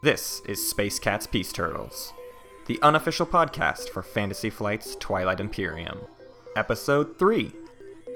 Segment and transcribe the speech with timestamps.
[0.00, 2.12] This is Space Cats Peace Turtles,
[2.66, 5.98] the unofficial podcast for Fantasy Flight's Twilight Imperium.
[6.54, 7.50] Episode 3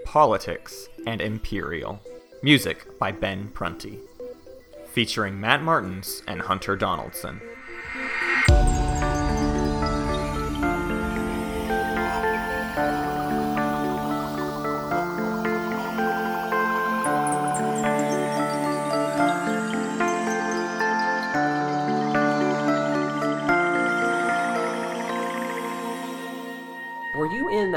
[0.05, 2.01] Politics and Imperial.
[2.41, 3.99] Music by Ben Prunty.
[4.93, 7.41] Featuring Matt Martins and Hunter Donaldson.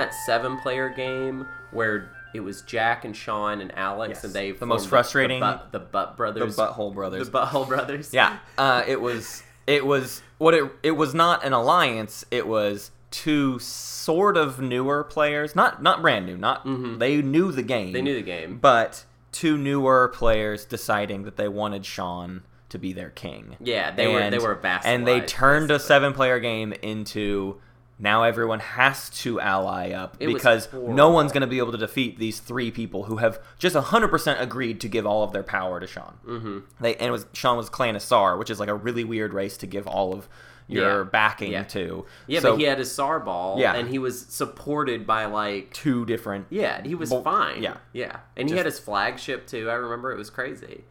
[0.06, 4.24] That seven player game where it was Jack and Sean and Alex Yes.
[4.24, 7.30] and they The most frustrating- the, butt, the Butt The Brothers Butthole Brothers.
[7.30, 11.54] the Butthole Brothers Yeah, uh, it was it was what it it was not an
[11.54, 12.24] alliance.
[12.30, 16.38] It was two sort of newer players, not not brand new.
[16.38, 16.98] Not mm-hmm.
[17.00, 17.94] they knew the game.
[17.94, 22.94] They knew the game but two newer players deciding that they wanted Sean to be
[22.94, 23.56] their king.
[23.60, 27.62] yeah they were they were and they turned a seven player game into
[27.98, 31.78] now everyone has to ally up It because no one's going to be able to
[31.78, 35.80] defeat these three people who have just 100% agreed to give all of their power
[35.80, 36.16] to Sean.
[36.28, 36.60] Mm-hmm.
[36.82, 39.56] They and was Sean was Clan of Saar, which is like a really weird race
[39.58, 40.28] to give all of
[40.68, 41.10] your Yeah.
[41.10, 41.64] backing Yeah.
[41.64, 42.06] to.
[42.28, 43.76] yeah So, but he had his Sar ball Yeah.
[43.76, 47.78] and he was supported by like two different yeah he was Well, fine yeah.
[47.94, 50.84] yeah and he had his flagship too I remember it was crazy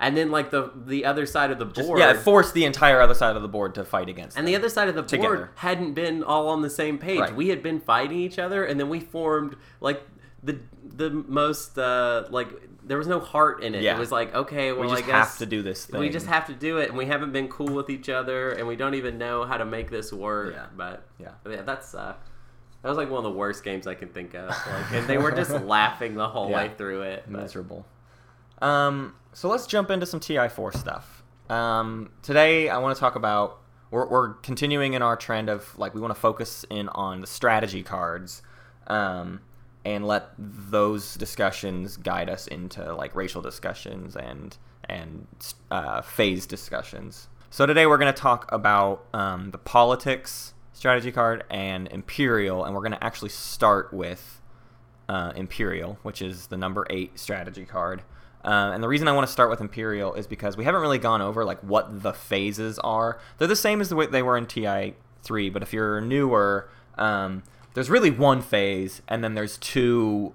[0.00, 3.00] and then like the the other side of the board yeah, it forced the entire
[3.00, 4.36] other side of the board to fight against.
[4.36, 4.52] And them.
[4.52, 5.50] the other side of the board Together.
[5.56, 7.20] hadn't been all on the same page.
[7.20, 7.34] Right.
[7.34, 10.02] We had been fighting each other, and then we formed like
[10.42, 12.48] the the most uh, like
[12.82, 13.82] there was no heart in it.
[13.82, 13.94] Yeah.
[13.96, 16.00] It was like okay, well we just I guess have to do this thing.
[16.00, 18.66] we just have to do it, and we haven't been cool with each other, and
[18.66, 20.54] we don't even know how to make this work.
[20.54, 20.66] Yeah.
[20.76, 21.32] But Yeah.
[21.48, 22.14] yeah, that's uh,
[22.82, 24.48] that was like one of the worst games I can think of.
[24.48, 26.56] Like, and they were just laughing the whole Yeah.
[26.56, 27.24] way through it.
[27.28, 27.84] but- miserable.
[28.62, 31.22] Um, so let's jump into some TI4 stuff.
[31.48, 35.94] Um, today I want to talk about we're, we're continuing in our trend of like
[35.94, 38.42] we want to focus in on the strategy cards,
[38.86, 39.40] um,
[39.84, 44.56] and let those discussions guide us into like racial discussions and
[44.88, 45.26] and
[45.70, 47.28] uh, phase discussions.
[47.50, 52.74] So today we're going to talk about um, the politics strategy card and imperial, and
[52.74, 54.40] we're going to actually start with
[55.08, 58.02] uh, Imperial, which is the number eight strategy card.
[58.44, 60.98] Uh, and the reason I want to start with Imperial is because we haven't really
[60.98, 63.18] gone over like what the phases are.
[63.38, 66.70] They're the same as the way they were in TI three, but if you're newer,
[66.96, 67.42] um,
[67.74, 70.34] there's really one phase, and then there's two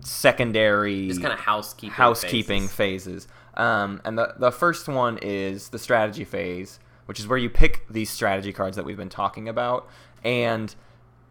[0.00, 1.90] secondary just kind of housekeeping.
[1.90, 3.24] housekeeping phases.
[3.24, 3.28] phases.
[3.54, 7.86] Um, and the the first one is the strategy phase, which is where you pick
[7.90, 9.88] these strategy cards that we've been talking about.
[10.24, 10.74] And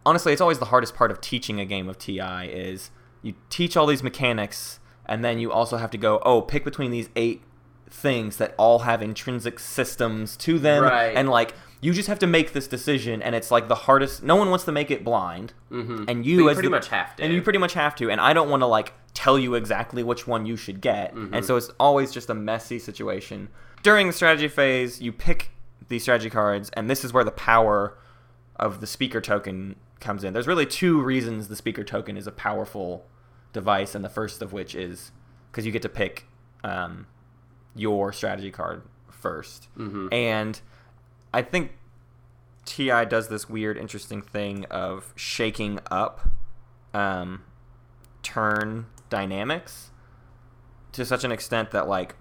[0.05, 2.91] honestly, it's always the hardest part of teaching a game of TI is
[3.21, 4.78] you teach all these mechanics,
[5.09, 7.41] and then you also have to go, oh, pick between these eight
[7.89, 11.15] things that all have intrinsic systems to them, Right.
[11.15, 14.21] and like you just have to make this decision, and it's like the hardest.
[14.21, 16.05] No one wants to make it blind, Mhm.
[16.09, 17.23] and you, you as pretty the- much have to.
[17.23, 18.09] and you pretty much have to.
[18.11, 21.33] And I don't want to like tell you exactly which one you should get, Mm-hmm.
[21.33, 23.47] and so it's always just a messy situation.
[23.81, 25.51] During the strategy phase, you pick
[25.87, 27.97] these strategy cards, and this is where the power
[28.57, 30.33] of the speaker token comes in.
[30.33, 33.05] There's really two reasons the speaker token is a powerful
[33.53, 35.11] device, and the first of which is
[35.51, 36.25] because you get to pick
[36.63, 37.07] um,
[37.75, 40.13] your strategy card 1st Mhm.
[40.13, 40.61] and
[41.33, 41.71] I think
[42.65, 46.29] TI does this weird, interesting thing of shaking up
[46.93, 47.43] um,
[48.23, 49.91] turn dynamics
[50.91, 52.15] to such an extent that like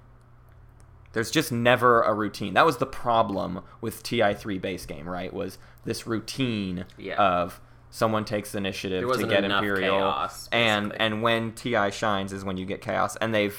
[1.12, 2.54] there's just never a routine.
[2.54, 5.32] That was the problem with TI3 base game, right?
[5.32, 7.16] Was this routine Yeah.
[7.16, 12.56] of someone takes initiative to get Imperial, chaos, and and when TI shines is when
[12.56, 13.58] you get chaos, and they've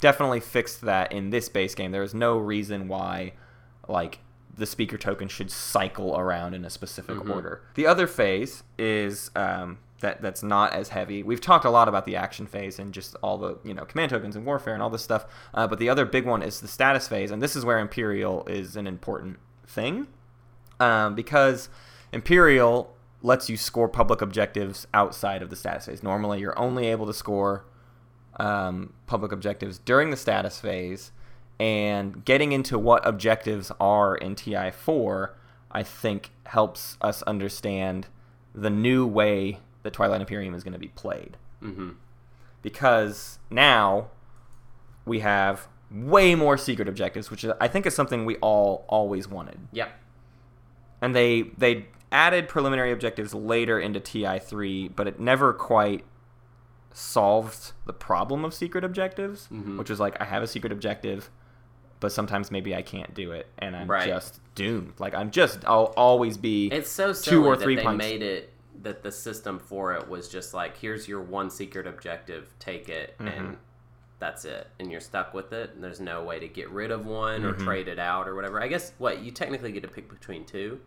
[0.00, 1.90] definitely fixed that in this base game.
[1.92, 3.32] There is no reason why,
[3.88, 4.18] like
[4.56, 7.30] the speaker token should cycle around in a specific Mm-hmm.
[7.30, 7.62] order.
[7.74, 11.22] The other phase is um, that that's not as heavy.
[11.22, 14.10] We've talked a lot about the action phase and just all the you know command
[14.10, 15.26] tokens and warfare and all this stuff.
[15.52, 18.46] Uh, but the other big one is the status phase, and this is where Imperial
[18.46, 20.06] is an important thing
[20.80, 21.68] um, because
[22.12, 26.02] Imperial lets you score public objectives outside of the status phase.
[26.02, 27.64] Normally, you're only able to score
[28.38, 31.10] um, public objectives during the status phase,
[31.58, 35.30] and getting into what objectives are in TI4,
[35.72, 38.08] I think helps us understand
[38.54, 41.36] the new way that Twilight Imperium is going to be played.
[41.62, 41.94] Mhm.
[42.62, 44.08] Because now
[45.06, 49.58] we have way more secret objectives, which I think is something we all always wanted
[49.72, 49.90] Yep.
[51.00, 56.04] and they they added preliminary objectives later into TI3, but it never quite
[56.92, 59.76] solved the problem of secret objectives, Mhm.
[59.78, 61.30] which was like I have a secret objective,
[62.00, 64.06] but sometimes maybe I can't do it, and I'm Right.
[64.06, 64.94] just doomed.
[64.98, 67.98] Like I'm just I'll always be It's so two or that three they points.
[67.98, 72.54] made it that the system for it was just like here's your one secret objective,
[72.58, 73.28] take it, Mm-hmm.
[73.28, 73.56] and
[74.18, 75.72] that's it, and you're stuck with it.
[75.74, 77.64] And there's no way to get rid of one or Mm-hmm.
[77.64, 78.62] trade it out or whatever.
[78.62, 80.80] I guess what you technically get to pick between two.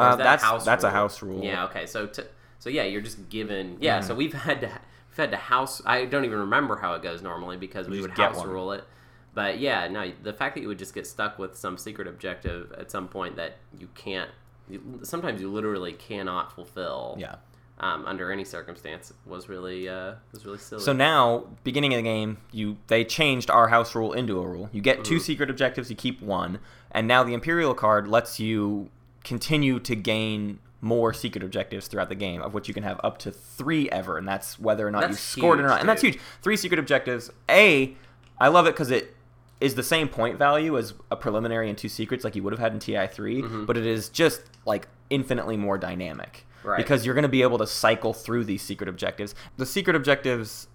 [0.00, 1.44] Uh, that that's that's a house rule.
[1.44, 1.64] Yeah.
[1.66, 1.86] Okay.
[1.86, 2.22] So t-
[2.58, 3.76] so yeah, you're just given.
[3.80, 3.98] Yeah.
[3.98, 4.06] Mm-hmm.
[4.08, 5.82] So we've had to we've had to house.
[5.86, 8.48] I don't even remember how it goes normally because we would house one.
[8.48, 8.84] rule it.
[9.32, 12.72] But yeah, no, the fact that you would just get stuck with some secret objective
[12.76, 14.30] at some point that you can't.
[14.68, 17.16] You, sometimes you literally cannot fulfill.
[17.18, 17.36] Yeah.
[17.82, 20.82] Um, under any circumstance was really uh, was really silly.
[20.82, 24.68] So now, beginning of the game, you they changed our house rule into a rule.
[24.70, 25.22] You get two Mm-hmm.
[25.22, 26.58] secret objectives, you keep one,
[26.90, 28.90] and now the Imperial card lets you
[29.24, 33.18] continue to gain more secret objectives throughout the game, of which you can have up
[33.18, 35.80] to three ever, and that's whether or not you That's scored it or huge, not.
[35.80, 36.18] And that's huge.
[36.42, 37.30] Three secret objectives.
[37.50, 37.94] A,
[38.38, 39.14] I love it because it
[39.60, 42.60] is the same point value as a preliminary and two secrets, like you would have
[42.60, 43.64] had in Ti 3 Mm-hmm.
[43.66, 46.46] but it is just like infinitely more dynamic.
[46.62, 46.78] Right.
[46.78, 49.34] Because you're going to be able to cycle through these secret objectives.
[49.58, 50.68] The secret objectives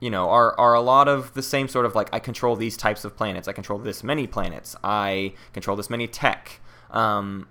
[0.00, 2.76] you know, are are a lot of the same sort of like I control these
[2.76, 3.48] types of planets.
[3.48, 4.76] I control this many planets.
[4.84, 6.60] I control this many tech.
[6.90, 7.48] Um,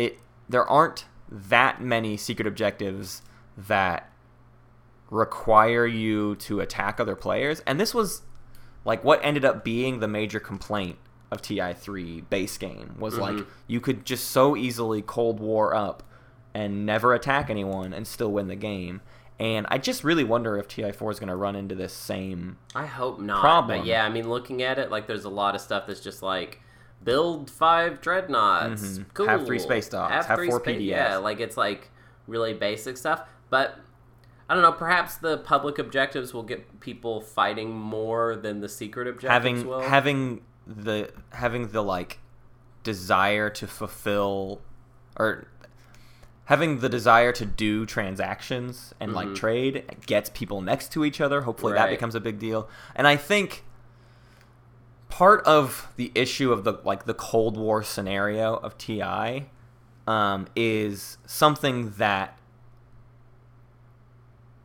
[0.00, 0.18] it
[0.48, 3.22] there aren't that many secret objectives
[3.56, 4.10] that
[5.10, 8.22] require you to attack other players, and this was
[8.84, 10.96] like what ended up being the major complaint
[11.30, 13.38] of TI3 base game was mm-hmm.
[13.38, 16.02] like you could just so easily Cold War up
[16.54, 19.00] and never attack anyone and still win the game.
[19.38, 22.58] And I just really wonder if TI4 is going to run into this same.
[22.74, 23.40] I hope not.
[23.40, 23.78] problem.
[23.78, 26.22] But yeah, I mean, looking at it, like there's a lot of stuff that's just
[26.22, 26.60] like
[27.02, 29.04] build five dreadnoughts, Mhm.
[29.14, 29.26] cool.
[29.26, 30.80] Have three space docks, have three four spa- PDS.
[30.86, 31.90] Yeah, like it's like
[32.26, 33.22] really basic stuff.
[33.48, 33.76] But
[34.48, 34.72] I don't know.
[34.72, 39.80] Perhaps the public objectives will get people fighting more than the secret objectives having will.
[39.80, 42.18] having the having the like
[42.82, 44.60] desire to fulfill
[45.18, 45.46] or
[46.46, 51.42] having the desire to do transactions and like trade gets people next to each other
[51.42, 51.92] hopefully that Mm-hmm.
[51.94, 53.64] Becomes a big deal and i think
[55.10, 59.02] part of the issue of the like the cold war scenario of ti
[60.06, 62.38] um, is something that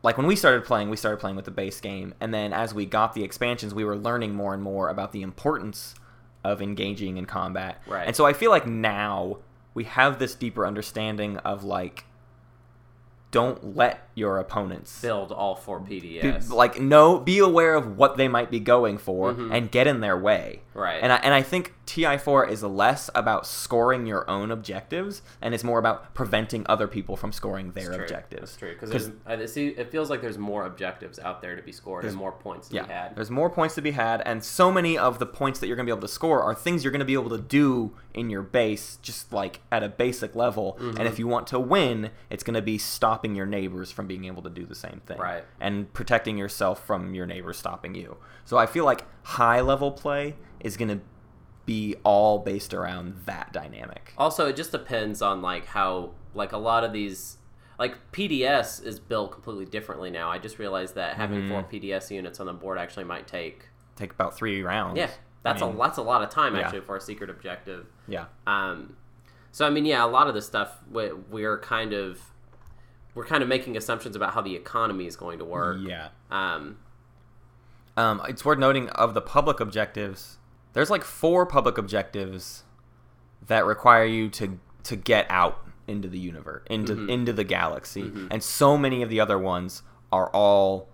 [0.02, 2.72] like when we started playing, we started playing with the base game, and then as
[2.72, 5.94] we got the expansions, we were learning more and more about the importance
[6.44, 7.82] of engaging in combat.
[7.88, 8.06] Right.
[8.06, 9.38] And so I feel like now
[9.74, 12.04] we have this deeper understanding of like
[13.32, 16.48] don't let your opponents build all four PDS.
[16.48, 20.00] be- like no be aware of what they might be going for and get in
[20.00, 20.82] their way Mm-hmm.
[20.82, 20.98] Right.
[21.02, 25.64] and I, and I think ti4 is less about scoring your own objectives and it's
[25.64, 28.02] more about preventing other people from scoring their True.
[28.02, 28.74] objectives That's true.
[28.78, 32.10] Because I see, it feels like there's more objectives out there to be scored and
[32.10, 33.16] There's- more points to yeah be had.
[33.16, 35.86] there's more points to be had and so many of the points that you're going
[35.86, 38.28] to be able to score are things you're going to be able to do in
[38.28, 40.98] your base just like at a basic level Mm-hmm.
[40.98, 44.24] and if you want to win it's going to be stopping your neighbors from being
[44.24, 45.44] able to do the same thing Right.
[45.60, 50.36] and protecting yourself from your neighbors stopping you so i feel like high level play
[50.60, 51.00] is going to
[51.66, 56.58] be all based around that dynamic Also, it just depends on like how like a
[56.58, 57.38] lot of these
[57.78, 60.30] like PDS is built completely differently now.
[60.30, 61.76] I just realized that having four Mm-hmm.
[61.76, 63.66] PDS units on the board actually might take
[63.96, 65.10] take about three rounds yeah.
[65.42, 66.60] That's I mean, a that's a lot of time yeah.
[66.62, 67.86] actually for a secret objective.
[68.06, 68.96] yeah Um,
[69.50, 72.20] so I mean, yeah, a lot of this stuff we, we're kind of
[73.16, 75.78] we're kind of making assumptions about how the economy is going to work.
[75.80, 76.76] yeah Um,
[77.96, 80.38] Um, it's worth noting of the public objectives.
[80.74, 82.62] There's like four public objectives
[83.48, 87.10] that require you to to get out into the universe, into Mm-hmm.
[87.10, 89.82] into the galaxy, and so many of the other ones
[90.12, 90.88] are all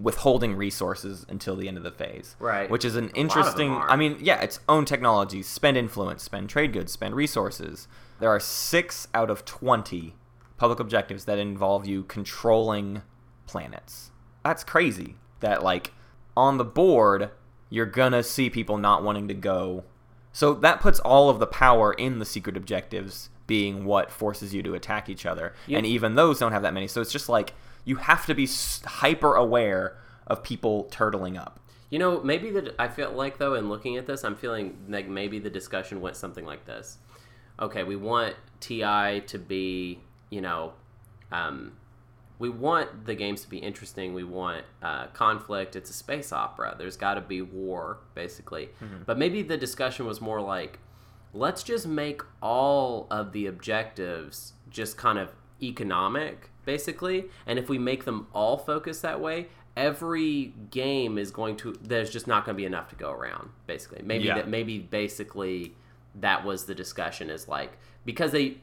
[0.00, 2.36] withholding resources until the end of the phase.
[2.38, 2.70] Right.
[2.70, 3.72] Which is an them interesting.
[3.72, 7.88] I mean, yeah, it's own technology, spend influence, spend trade goods, spend resources.
[8.20, 10.14] There are six out of twenty
[10.62, 13.02] public objectives that involve you controlling
[13.48, 14.12] planets.
[14.44, 15.16] That's crazy.
[15.40, 15.92] That like
[16.36, 17.30] on the board,
[17.68, 19.82] you're gonna see people not wanting to go.
[20.30, 24.62] So that puts all of the power in the secret objectives being what forces you
[24.62, 25.52] to attack each other.
[25.66, 26.86] You- and even those don't have that many.
[26.86, 27.54] So it's just like
[27.84, 28.48] you have to be
[28.84, 29.96] hyper aware
[30.28, 31.58] of people turtling up.
[31.90, 35.08] You know, maybe that I feel like though in looking at this, I'm feeling like
[35.08, 36.98] maybe the discussion went something like this.
[37.58, 39.98] Okay, we want TI to be,
[40.34, 40.72] you know,
[41.30, 41.72] um,
[42.38, 44.14] we want the games to be interesting.
[44.14, 45.76] We want uh, conflict.
[45.76, 46.74] It's a space opera.
[46.76, 48.70] There's got to be war, basically.
[49.06, 50.78] But maybe the discussion was more like,
[51.34, 55.28] let's just make all of the objectives just kind of
[55.62, 59.46] economic basically and if we make them all focus that way
[59.76, 63.48] every game is going to there's just not going to be enough to go around
[63.66, 64.34] basically maybe Yeah.
[64.36, 65.74] that maybe basically
[66.16, 67.72] that was the discussion is like
[68.04, 68.58] because they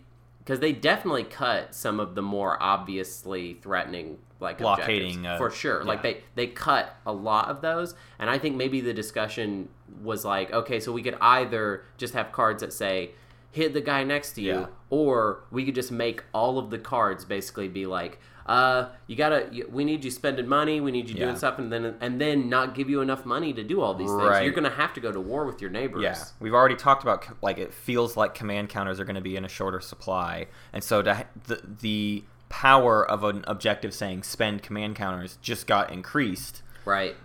[0.49, 5.83] because they definitely cut some of the more obviously threatening like Blockading, uh, for sure.
[5.83, 9.69] Like they they cut a lot of those and i think maybe the discussion
[10.01, 13.11] was like okay so we could either just have cards that say
[13.51, 14.65] hit the guy next to you Yeah.
[14.89, 19.47] or we could just make all of the cards basically be like uh you gotta
[19.71, 21.25] we need you spending money we need you Yeah.
[21.25, 24.09] doing stuff and then and then not give you enough money to do all these
[24.09, 24.43] things Right.
[24.43, 27.25] you're gonna have to go to war with your neighbors Yeah, we've already talked about
[27.43, 30.83] like it feels like command counters are going to be in a shorter supply, and
[30.83, 36.63] so to, the the power of an objective saying spend command counters just got increased.
[36.85, 37.15] right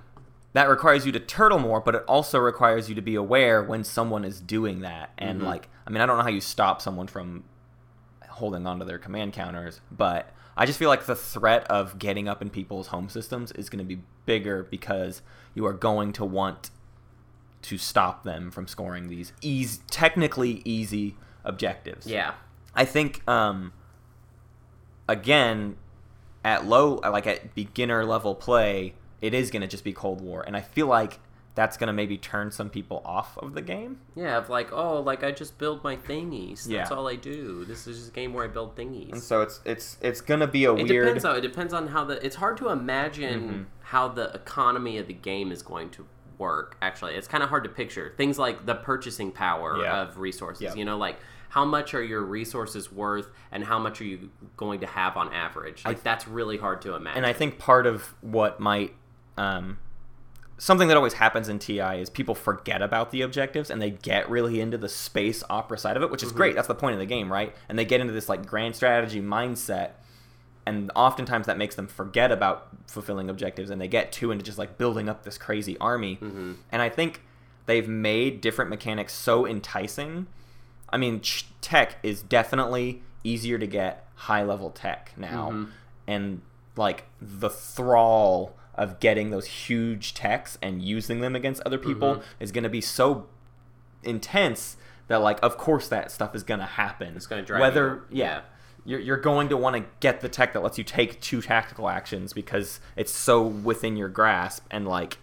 [0.53, 3.83] That requires you to turtle more, but it also requires you to be aware when
[3.83, 5.11] someone is doing that.
[5.17, 5.45] And Mhm.
[5.47, 7.45] like, I mean, I don't know how you stop someone from
[8.29, 12.41] holding onto their command counters, but I just feel like the threat of getting up
[12.41, 15.23] in people's home systems is going to be bigger because
[15.55, 16.71] you are going to want
[17.63, 22.07] to stop them from scoring these easy, technically easy objectives.
[22.07, 22.35] yeah
[22.75, 23.73] I think um
[25.09, 25.77] again
[26.45, 30.43] at low like at beginner level play, it is going to just be Cold War
[30.47, 31.19] and I feel like
[31.57, 34.01] that's going to maybe turn some people off of the game.
[34.17, 36.89] yeah of like oh like i just build my thingies that's Yeah.
[36.97, 39.61] all i do this is just a game where i build thingies And so it's
[39.65, 41.35] it's it's going to be a It weird depends though.
[41.35, 42.25] It depends on how the.
[42.25, 43.65] It's hard to imagine Mhm.
[43.83, 46.07] how the economy of the game is going to
[46.39, 46.77] work.
[46.83, 50.03] Actually, it's kind of hard to picture things like the purchasing power Yeah.
[50.03, 50.63] of resources.
[50.63, 50.75] Yeah.
[50.75, 51.17] You know, like
[51.51, 55.33] how much are your resources worth, and how much are you going to have on
[55.33, 55.85] average?
[55.85, 57.19] Like that's really hard to imagine.
[57.19, 58.95] and I think part of what might
[59.37, 59.79] um,
[60.59, 64.31] something that always happens in TI is people forget about the objectives and they get
[64.31, 66.55] really into the space opera side of it, which is great.
[66.55, 67.55] That's the point of the game, right?
[67.69, 69.91] And they get into this like grand strategy mindset,
[70.67, 74.57] and oftentimes that makes them forget about fulfilling objectives, and they get too into just
[74.59, 76.19] like building up this crazy army.
[76.23, 77.21] And I think
[77.67, 80.27] they've made different mechanics so enticing.
[80.91, 85.69] I mean, ch- tech is definitely easier to get high level tech now, Mhm.
[86.07, 86.43] and
[86.77, 92.23] like the thrall of getting those huge techs and using them against other people Mhm.
[92.41, 93.27] is going to be so
[94.03, 94.77] intense
[95.09, 98.19] that like of course that stuff is going to happen It's gonna drive whether you-
[98.19, 98.41] yeah, yeah.
[98.87, 101.89] You're, you're going to want to get the tech that lets you take two tactical
[101.89, 105.17] actions because it's so within your grasp and like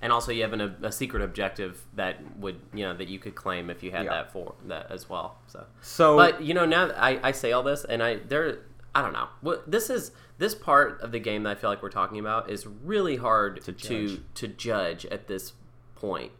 [0.00, 3.34] and also you have an, a secret objective that would you know that you could
[3.34, 4.10] claim if you had Yeah.
[4.12, 5.36] that for that as well.
[5.48, 8.58] So so But you know, now that I, I say all this, and I there,
[8.96, 9.28] I don't know.
[9.42, 12.48] What this is this part of the game that I feel like we're talking about
[12.50, 14.20] is really hard To to judge.
[14.34, 15.52] to judge at this
[15.96, 16.32] point,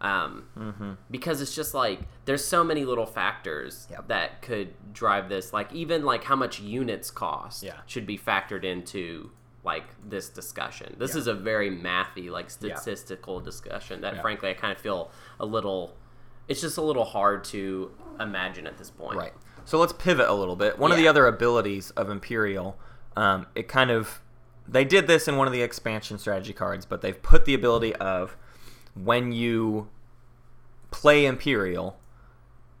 [0.00, 0.96] um, Mhm.
[1.10, 4.08] because it's just like there's so many little factors Yep.
[4.08, 5.52] that could drive this.
[5.52, 7.80] Like even like how much units cost Yeah.
[7.86, 9.30] should be factored into
[9.62, 10.96] like this discussion.
[10.98, 11.20] This Yeah.
[11.20, 12.74] is a very mathy, like Yeah.
[12.76, 14.22] statistical discussion that Yeah.
[14.22, 15.94] frankly I kind of feel a little.
[16.48, 19.18] It's just a little hard to imagine at this point.
[19.18, 19.34] Right.
[19.68, 20.78] So let's pivot a little bit.
[20.78, 22.78] One of the other abilities of Imperial,
[23.18, 24.22] um, it kind of
[24.66, 27.94] they did this in one of the expansion strategy cards, but they've put the ability
[27.96, 28.34] of
[28.94, 29.90] when you
[30.90, 32.00] play Imperial,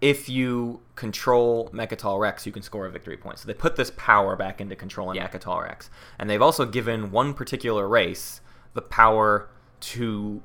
[0.00, 3.38] if you control Mecatol Rex, you can score a victory point.
[3.38, 5.28] So they put this power back into controlling Yeah.
[5.28, 5.90] Mecatol Rex.
[6.18, 8.40] And they've also given one particular race
[8.72, 10.42] the power to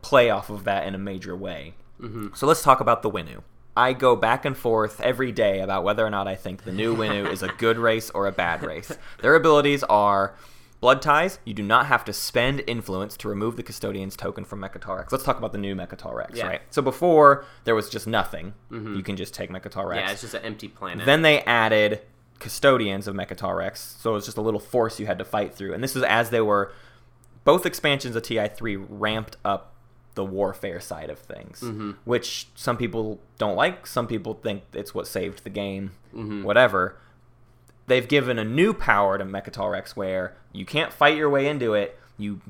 [0.00, 1.74] play off of that in a major way.
[2.00, 3.42] hmm So let's talk about the Winnu.
[3.76, 6.96] I go back and forth every day about whether or not I think the new
[6.96, 8.96] Winnu is a good race or a bad race.
[9.20, 10.34] Their abilities are
[10.80, 11.38] Blood Ties.
[11.44, 15.12] You do not have to spend influence to remove the Custodian's token from Mecatol Rex.
[15.12, 16.46] Let's talk about the new Mecatol Rex, Yeah.
[16.46, 16.60] right?
[16.70, 18.54] So before, there was just nothing.
[18.70, 18.96] Mhm.
[18.96, 20.02] You can just take Mecatol Rex.
[20.06, 21.04] Yeah, it's just an empty planet.
[21.06, 22.00] Then they added
[22.38, 25.54] custodians of Mecatol Rex, so it was just a little force you had to fight
[25.54, 25.72] through.
[25.72, 26.72] And this is as they were
[27.44, 29.72] both expansions of TI3 ramped up
[30.16, 31.94] the warfare side of things, Mhm.
[32.04, 33.86] which some people don't like.
[33.86, 35.92] Some people think it's what saved the game.
[36.14, 36.42] Mhm.
[36.42, 36.96] Whatever.
[37.86, 41.74] They've given a new power to Mecatol Rex where you can't fight your way into
[41.74, 41.96] it.
[42.18, 42.40] You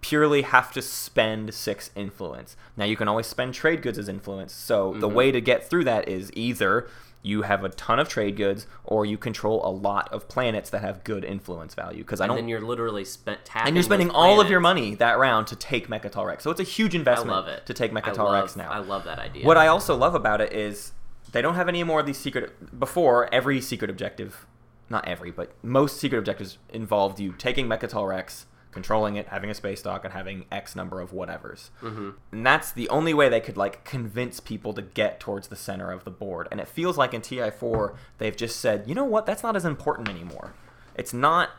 [0.00, 2.56] purely have to spend six influence.
[2.76, 4.52] Now you can always spend trade goods as influence.
[4.52, 5.14] So the Mhm.
[5.14, 6.86] way to get through that is either
[7.24, 10.82] you have a ton of trade goods or you control a lot of planets that
[10.82, 12.04] have good influence value.
[12.04, 14.94] Because I and don't then you're literally spent and you're spending all of your money
[14.96, 16.44] that round to take Mecatol Rex.
[16.44, 17.64] So it's a huge investment I love it.
[17.64, 18.70] to take Mecatol love, Rex now.
[18.70, 19.46] I love that idea.
[19.46, 20.92] What I also love about it is
[21.32, 22.78] they don't have any more of these secret.
[22.78, 24.46] Before every secret objective,
[24.90, 29.54] not every, but most secret objectives involved you taking Mecatol Rex, controlling it, having a
[29.54, 31.70] space dock, and having X number of whatevers.
[31.80, 35.56] hmm And that's the only way they could like convince people to get towards the
[35.56, 36.48] center of the board.
[36.50, 39.64] And it feels like in TI4 they've just said, you know what, that's not as
[39.64, 40.52] important anymore.
[40.94, 41.50] It's not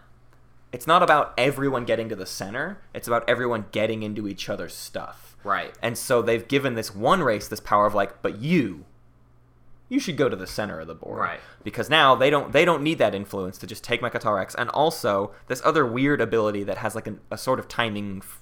[0.72, 2.79] it's not about everyone getting to the center.
[2.93, 5.38] It's about everyone getting into each other's stuff.
[5.41, 5.74] Right.
[5.81, 8.84] And so they've given this one race this power of like, but you,
[9.89, 11.39] you should go to the center of the board, Right.
[11.63, 14.70] Because now they don't they don't need that influence to just take Mecatol Rex, and
[14.70, 18.42] also this other weird ability that has like an, a sort of timing f-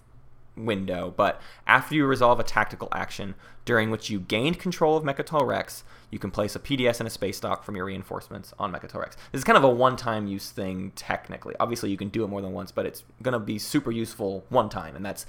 [0.56, 1.14] window.
[1.16, 3.36] But after you resolve a tactical action
[3.66, 7.10] during which you gained control of Mecatol Rex, you can place a PDS and a
[7.10, 9.16] space dock from your reinforcements on Mecatol Rex.
[9.32, 11.56] This is kind of a one-time use thing technically.
[11.60, 14.70] Obviously, you can do it more than once, but it's gonna be super useful one
[14.70, 15.26] time, and that's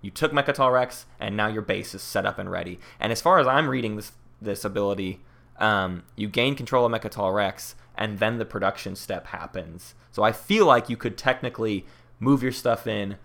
[0.00, 2.80] you took Mecatol Rex, and now your base is set up and ready.
[2.98, 5.20] And as far as I'm reading this this ability,
[5.62, 9.94] um, you gain control of Mecatol Rex, and then the production step happens.
[10.10, 11.86] So I feel like you could technically
[12.18, 13.16] move your stuff in,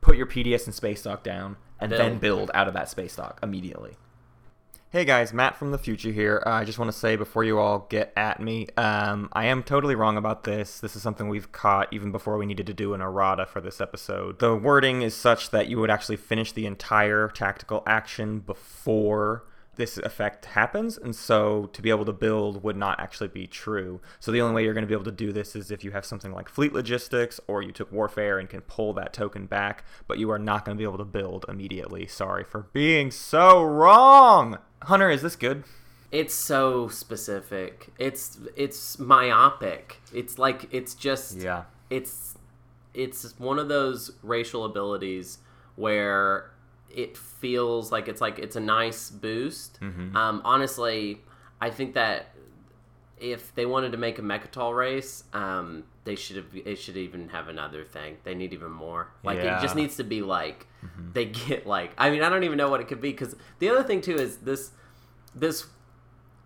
[0.00, 2.20] put your PDS and space dock down, and then Build.
[2.20, 3.96] build out of that space dock immediately.
[4.90, 6.42] Hey guys, Matt from the future here.
[6.46, 9.62] Uh, I just want to say before you all get at me, um, I am
[9.62, 10.80] totally wrong about this.
[10.80, 13.80] This is something we've caught even before we needed to do an errata for this
[13.80, 14.38] episode.
[14.38, 19.44] The wording is such that you would actually finish the entire tactical action before
[19.76, 24.00] this effect happens, and so to be able to build would not actually be true.
[24.20, 25.92] So the only way you're going to be able to do this is if you
[25.92, 29.84] have something like fleet logistics or you took warfare and can pull that token back,
[30.08, 32.06] but you are not going to be able to build immediately.
[32.06, 34.58] Sorry for being so wrong.
[34.82, 35.64] Hunter, is this good?
[36.12, 37.88] It's so specific.
[37.98, 40.00] It's it's myopic.
[40.14, 41.64] It's like it's just Yeah.
[41.90, 42.34] it's
[42.94, 45.38] it's one of those racial abilities
[45.74, 46.50] where
[46.94, 49.80] it feels like it's like it's a nice boost.
[49.80, 50.16] Mm-hmm.
[50.16, 51.20] Um, honestly,
[51.60, 52.32] I think that
[53.18, 56.46] if they wanted to make a Mecatol race, um, they should have.
[56.54, 58.18] It should even have another thing.
[58.24, 59.12] They need even more.
[59.22, 60.66] Like it just needs to be like
[61.12, 61.92] they get like.
[61.98, 64.16] I mean, I don't even know what it could be because the other thing too
[64.16, 64.70] is this
[65.34, 65.66] this.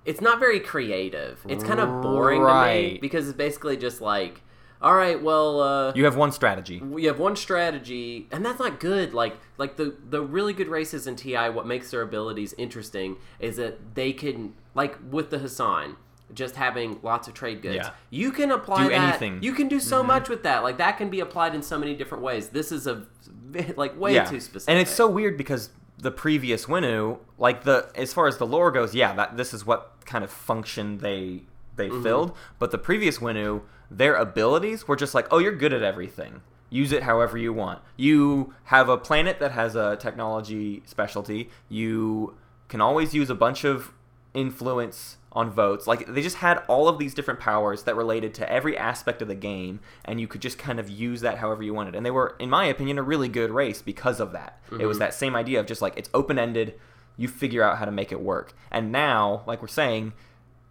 [0.06, 1.44] It's not very creative.
[1.46, 3.00] It's kind of boring to me Right.
[3.02, 4.40] because it's basically just like,
[4.82, 6.80] all right, well, uh, You have one strategy.
[6.80, 11.06] we have one strategy and that's not good like like the the really good races
[11.06, 15.96] in ti what makes their abilities interesting is that they can like with the Hacan
[16.32, 17.90] just having lots of trade goods Yeah.
[18.08, 19.42] you can apply Do that anything.
[19.42, 21.94] you can do so much with that like that can be applied in so many
[21.94, 23.04] different ways this is a
[23.76, 28.12] like way too specific And it's so weird because the previous Winnu, like the as
[28.14, 31.42] far as the lore goes, yeah, that this is what kind of function they
[31.76, 32.02] they Mm-hmm.
[32.02, 32.36] filled.
[32.58, 33.60] But the previous Winnu,
[33.90, 36.42] their abilities were just like, oh, you're good at everything.
[36.68, 37.80] Use it however you want.
[37.96, 41.50] You have a planet that has a technology specialty.
[41.68, 42.36] You
[42.68, 43.92] can always use a bunch of
[44.32, 45.86] influence on votes.
[45.86, 49.28] Like they just had all of these different powers that related to every aspect of
[49.28, 51.94] the game, and you could just kind of use that however you wanted.
[51.94, 54.60] And they were, in my opinion, a really good race because of that.
[54.78, 55.00] It was mhm.
[55.00, 56.74] that same idea of just like it's open ended.
[57.16, 58.54] You figure out how to make it work.
[58.70, 60.12] And now, like we're saying,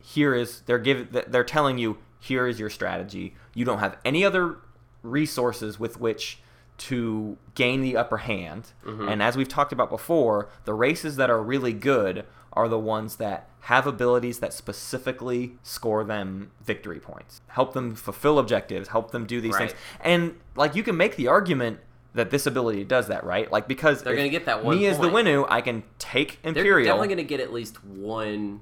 [0.02, 3.36] here is they're giving they're telling you here is your strategy.
[3.54, 4.58] You don't have any other
[5.04, 6.40] resources with which
[6.78, 8.72] to gain the upper hand.
[8.86, 9.08] Mm-hmm.
[9.10, 13.18] And as we've talked about before, the races that are really good are the ones
[13.18, 19.26] that have abilities that specifically score them victory points, help them fulfill objectives, help them
[19.26, 19.70] do these Right.
[19.72, 19.80] things.
[20.02, 21.80] And like you can make the argument
[22.16, 23.52] that this ability does that, right?
[23.52, 25.10] Like because They're gonna get that one Me as the.
[25.10, 26.86] Winnu, I can take they're Imperial.
[26.88, 28.62] definitely going to get at least one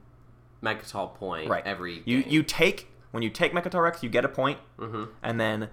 [0.64, 2.32] Mecatol point right every you game.
[2.34, 5.10] you take when you take Mecatol Rex you get a point Mhm.
[5.24, 5.70] and then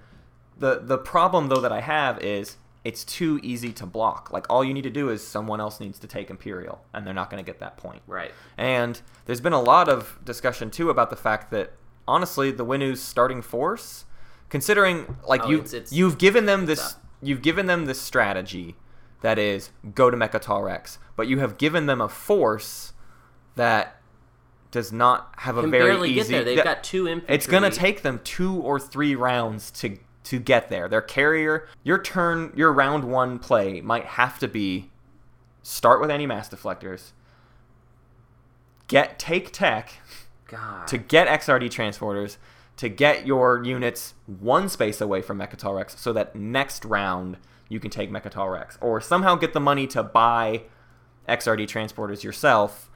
[0.59, 4.63] the the problem though that i have is it's too easy to block like all
[4.63, 7.43] you need to do is someone else needs to take imperial and they're not going
[7.43, 11.17] to get that point right and there's been a lot of discussion too about the
[11.17, 11.73] fact that
[12.07, 14.05] honestly the winnu's starting force
[14.49, 17.01] considering like Oh, you it's- it's- you've given them this up.
[17.23, 18.77] you've given them this strategy
[19.23, 22.93] that is go to Mecatol Rex but you have given them a force
[23.57, 24.01] that
[24.75, 27.33] does not have a can very barely easy get there they've that- got two infantry
[27.33, 30.89] it's gonna take them two or three rounds to to get there.
[30.89, 34.91] Their carrier, your turn, your round one play might have to be
[35.63, 37.13] start with antimass deflectors,
[38.89, 40.01] get take tech
[40.49, 40.87] God.
[40.89, 42.39] to get XRD transporters,
[42.79, 47.37] to get your units one space away from Mecatol Rex, so that next round
[47.69, 50.63] you can take Mecatol Rex, or somehow get the money to buy
[51.29, 52.91] XRD transporters yourself,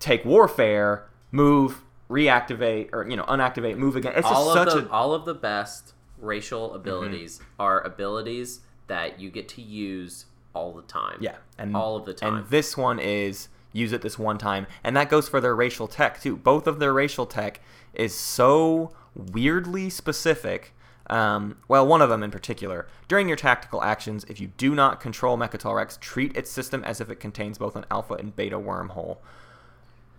[0.00, 4.12] take warfare, move, reactivate, or you know unactivate, move again.
[4.16, 4.94] It's just all such of the a Mm-hmm.
[4.94, 10.82] all of the best racial abilities are abilities that you get to use all the
[10.82, 11.18] time.
[11.20, 12.34] Yeah, and all of the time.
[12.34, 15.86] And this one is use it this one time, and that goes for their racial
[15.86, 16.36] tech too.
[16.36, 17.60] Both of their racial tech
[17.94, 20.74] is so weirdly specific.
[21.08, 22.86] Um, well, one of them in particular.
[23.08, 27.00] During your tactical actions, if you do not control Mecatol Rex, treat its system as
[27.00, 29.18] if it contains both an alpha and beta wormhole.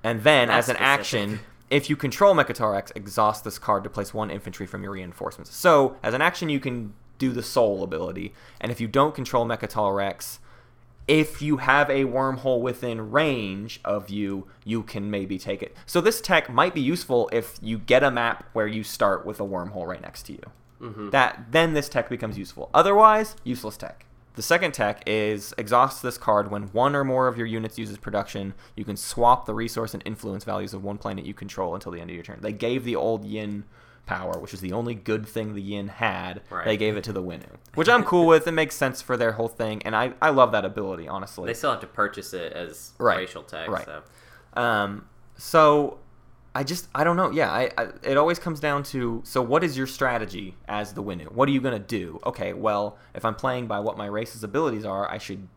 [0.03, 0.99] And then, That's as an specific.
[0.99, 4.93] action, if you control Mecatol Rex, exhaust this card to place one infantry from your
[4.93, 5.55] reinforcements.
[5.55, 8.33] So, as an action, you can do the Soul ability.
[8.59, 10.39] And if you don't control Mecatol Rex,
[11.07, 15.75] if you have a wormhole within range of you, you can maybe take it.
[15.85, 19.39] So this tech might be useful if you get a map where you start with
[19.39, 20.43] a wormhole right next to you.
[20.81, 21.09] Mm-hmm.
[21.09, 22.69] That then this tech becomes useful.
[22.73, 24.05] Otherwise, useless tech.
[24.35, 27.97] The second tech is exhaust this card when one or more of your units uses
[27.97, 28.53] production.
[28.75, 31.99] You can swap the resource and influence values of one planet you control until the
[31.99, 32.39] end of your turn.
[32.41, 33.65] They gave the old Yin
[34.05, 36.41] power, which is the only good thing the Yin had.
[36.49, 36.65] Right.
[36.65, 38.47] They gave it to the Winnu, which I'm cool with.
[38.47, 41.45] It makes sense for their whole thing, and I, I love that ability honestly.
[41.47, 43.17] They still have to purchase it as Right.
[43.17, 43.69] racial tech.
[43.69, 43.85] Right.
[43.85, 44.01] So
[44.61, 45.99] Um, so
[46.53, 47.31] I just I don't know.
[47.31, 51.03] Yeah, I, I it always comes down to so what is your strategy as the
[51.03, 51.31] Winnu?
[51.31, 52.19] What are you gonna do?
[52.25, 55.47] Okay, well if I'm playing by what my race's abilities are, I should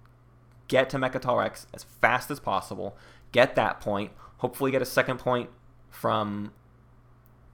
[0.69, 2.97] get to Mecatol Rex as fast as possible.
[3.33, 4.13] Get that point.
[4.39, 5.51] Hopefully, get a second point
[5.91, 6.53] from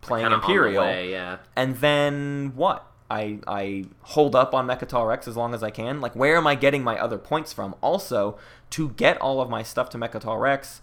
[0.01, 1.39] playing kinda Imperial, way, yeah.
[1.57, 2.87] and then what?
[3.11, 6.01] I I hold up on Mecatol Rex as long as I can.
[6.01, 7.75] Like, where am I getting my other points from?
[7.81, 8.39] Also,
[8.71, 10.81] to get all of my stuff to Mecatol Rex,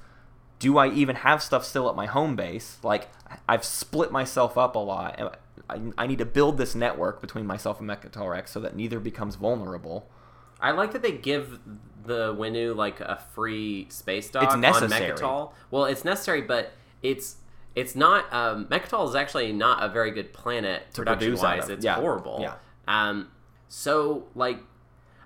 [0.59, 2.77] do I even have stuff still at my home base?
[2.83, 3.09] Like,
[3.47, 5.15] I've split myself up a lot.
[5.19, 5.29] and
[5.97, 8.99] I, I need to build this network between myself and Mecatol Rex so that neither
[8.99, 10.09] becomes vulnerable.
[10.59, 11.59] I like that they give
[12.05, 15.11] the Winnu like a free space dock It's on necessary.
[15.11, 15.51] Mecatol.
[15.69, 16.71] Well, it's necessary, but
[17.03, 17.35] it's
[17.75, 18.31] it's not.
[18.33, 21.69] Um, Mecatol is actually not a very good planet To production wise.
[21.69, 21.95] It's Yeah.
[21.95, 22.39] horrible.
[22.41, 22.53] Yeah.
[22.87, 23.29] Um.
[23.67, 24.59] So like,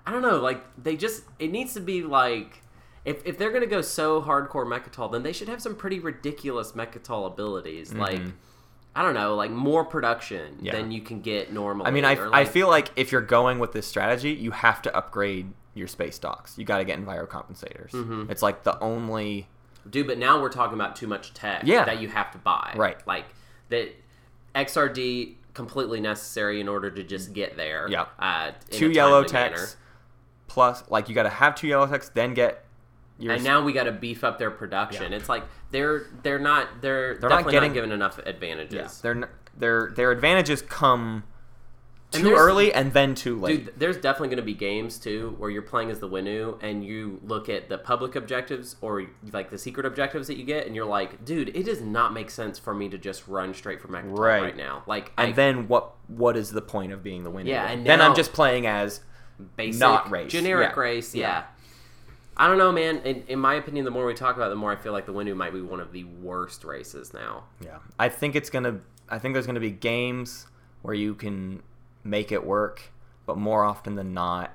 [0.04, 0.36] I don't know.
[0.38, 2.61] Like they just it needs to be like.
[3.04, 6.72] If, if they're gonna go so hardcore Mecatol, then they should have some pretty ridiculous
[6.72, 7.92] Mecatol abilities.
[7.92, 8.20] Like,
[8.94, 10.66] I don't know, like more production Mm-hmm.
[10.66, 10.72] Yeah.
[10.72, 11.86] than you can get normally.
[11.88, 14.82] I mean, I, or, I feel like if you're going with this strategy, you have
[14.82, 16.58] to upgrade your space docks.
[16.58, 17.90] You got to get enviro compensators.
[17.90, 18.30] Mm-hmm.
[18.30, 19.48] It's like the only
[19.90, 21.84] Dude, but now we're talking about too much tech Yeah.
[21.86, 22.74] that you have to buy.
[22.76, 23.04] Right.
[23.06, 23.24] Like
[23.70, 23.88] that
[24.54, 27.86] XRD completely necessary in order to just get there.
[27.90, 28.06] Yeah.
[28.18, 29.56] Uh, two yellow timely manner.
[29.56, 29.76] techs
[30.46, 32.64] plus like you got to have two yellow techs, then get
[33.22, 35.12] your And now we got to beef up their production.
[35.12, 35.18] Yeah.
[35.18, 38.74] It's like they're they're not they're, They're not definitely not, getting- given enough advantages.
[38.74, 41.24] yeah, their their their advantages come
[42.10, 43.64] too early and then too late.
[43.64, 46.84] Dude, there's definitely going to be games too where you're playing as the Winnu and
[46.84, 50.76] you look at the public objectives or like the secret objectives that you get, and
[50.76, 53.88] you're like, dude, it does not make sense for me to just run straight for
[53.88, 54.42] Mecatol Right.
[54.42, 54.56] right.
[54.58, 54.82] now.
[54.86, 57.46] Like, and I, then what what is the point of being the Winnu?
[57.46, 59.00] Yeah, and then I'm just playing as
[59.56, 60.30] basic, not race.
[60.30, 60.80] generic Yeah.
[60.80, 61.14] race.
[61.14, 61.22] Yeah.
[61.28, 61.44] Yeah.
[62.36, 62.98] I don't know, man.
[62.98, 65.06] In, in my opinion, the more we talk about, it, the more I feel like
[65.06, 67.44] the Winnu might be one of the worst races now.
[67.60, 68.80] Yeah, I think it's gonna.
[69.08, 70.46] I think there's gonna be games
[70.82, 71.62] where you can
[72.04, 72.90] make it work,
[73.26, 74.52] but more often than not,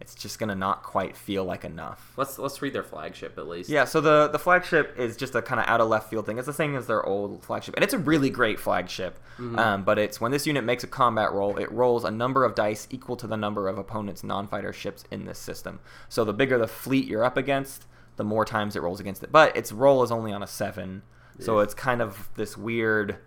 [0.00, 2.12] it's just gonna not quite feel like enough.
[2.16, 3.70] Let's let's read their flagship at least.
[3.70, 6.36] Yeah, so the the flagship is just a kind of out of left field thing.
[6.36, 9.18] It's the same as their old flagship, and it's a really great flagship.
[9.58, 12.54] Um, but it's when this unit makes a combat roll, it rolls a number of
[12.54, 15.80] dice equal to the number of opponent's non-fighter ships in this system.
[16.08, 19.32] So the bigger the fleet you're up against, the more times it rolls against it.
[19.32, 21.02] But its roll is only on a seven,
[21.38, 23.18] so it's kind of this weird,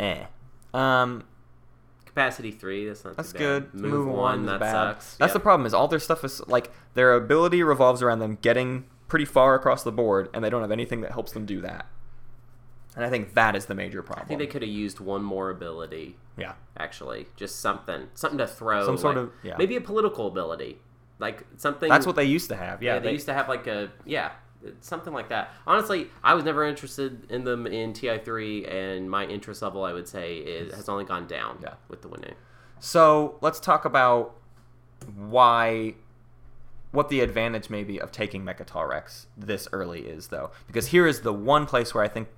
[0.00, 0.24] eh.
[0.72, 1.24] Um,
[2.16, 2.86] Capacity three.
[2.86, 3.70] That's not that's good.
[3.72, 3.78] bad.
[3.82, 4.72] Move, one, That bad.
[4.72, 5.16] sucks.
[5.18, 5.66] That's the problem.
[5.66, 9.82] Is all their stuff is like their ability revolves around them getting pretty far across
[9.84, 11.84] the board, and they don't have anything that helps them do that.
[12.96, 14.24] And I think that is the major problem.
[14.24, 16.16] I think they could have used one more ability.
[16.38, 18.86] yeah, Actually, just something, something to throw.
[18.86, 19.56] Some sort like- of- yeah.
[19.58, 20.78] maybe a political ability,
[21.18, 21.90] like something.
[21.90, 22.82] that's what they used to have.
[22.82, 24.30] Yeah, Yeah, they, used to have like a yeah,
[24.80, 25.50] something like that.
[25.66, 29.92] Honestly, I was never interested in them in Ti three, and my interest level, I
[29.92, 31.58] would say, is, has only gone down.
[31.62, 31.74] Yeah.
[31.88, 32.34] with the Winnu.
[32.78, 34.36] So let's talk about
[35.14, 35.94] why,
[36.92, 41.20] what the advantage maybe of taking Mecatol Rex this early is, though, because here is
[41.20, 42.28] the one place where I think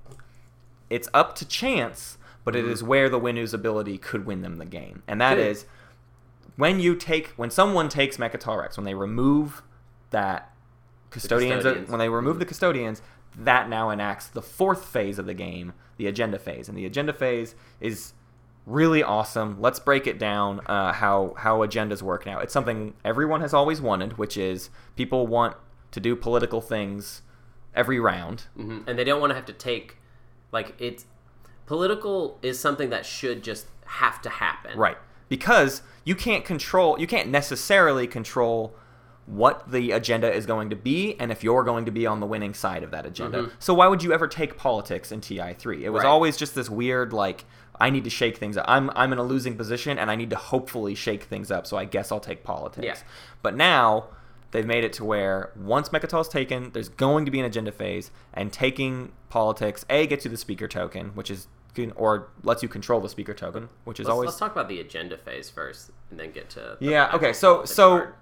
[0.90, 2.72] it's up to chance, but it mm-hmm.
[2.72, 5.46] is where the Winnu's ability could win them the game, and that Good.
[5.46, 5.66] is
[6.56, 9.62] when you take when someone takes Mecatol Rex when they remove
[10.10, 10.52] that
[11.10, 11.90] custodians, custodians.
[11.90, 13.02] when they remove the custodians
[13.36, 17.12] that now enacts the fourth phase of the game the agenda phase and the agenda
[17.12, 18.12] phase is
[18.66, 23.40] really awesome let's break it down uh, how how agendas work now it's something everyone
[23.40, 25.56] has always wanted which is people want
[25.90, 27.22] to do political things
[27.74, 29.96] every round hmm And they don't want to have to take
[30.52, 31.06] like it's
[31.66, 34.76] political is something that should just have to happen.
[34.78, 34.96] Right.
[35.28, 38.74] Because you can't control, you can't necessarily control
[39.28, 42.26] what the agenda is going to be and if you're going to be on the
[42.26, 43.42] winning side of that agenda.
[43.42, 43.54] Mm-hmm.
[43.58, 45.82] So why would you ever take politics in TI3?
[45.82, 46.08] It was Right.
[46.08, 47.44] always just this weird like
[47.80, 48.64] I need to shake things up.
[48.66, 51.76] I'm I'm in a losing position and I need to hopefully shake things up, so
[51.76, 52.86] I guess I'll take politics.
[52.86, 53.08] Yeah.
[53.42, 54.06] But now
[54.50, 58.10] they've made it to where once Mecatol's taken, there's going to be an agenda phase,
[58.32, 61.48] and taking politics a gets you the speaker token, which is
[61.94, 64.80] or lets you control the speaker token, which is Let's, always let's talk about the
[64.80, 65.90] agenda phase first.
[66.10, 66.76] and then get to.
[66.80, 68.16] Yeah, okay, so- so- part.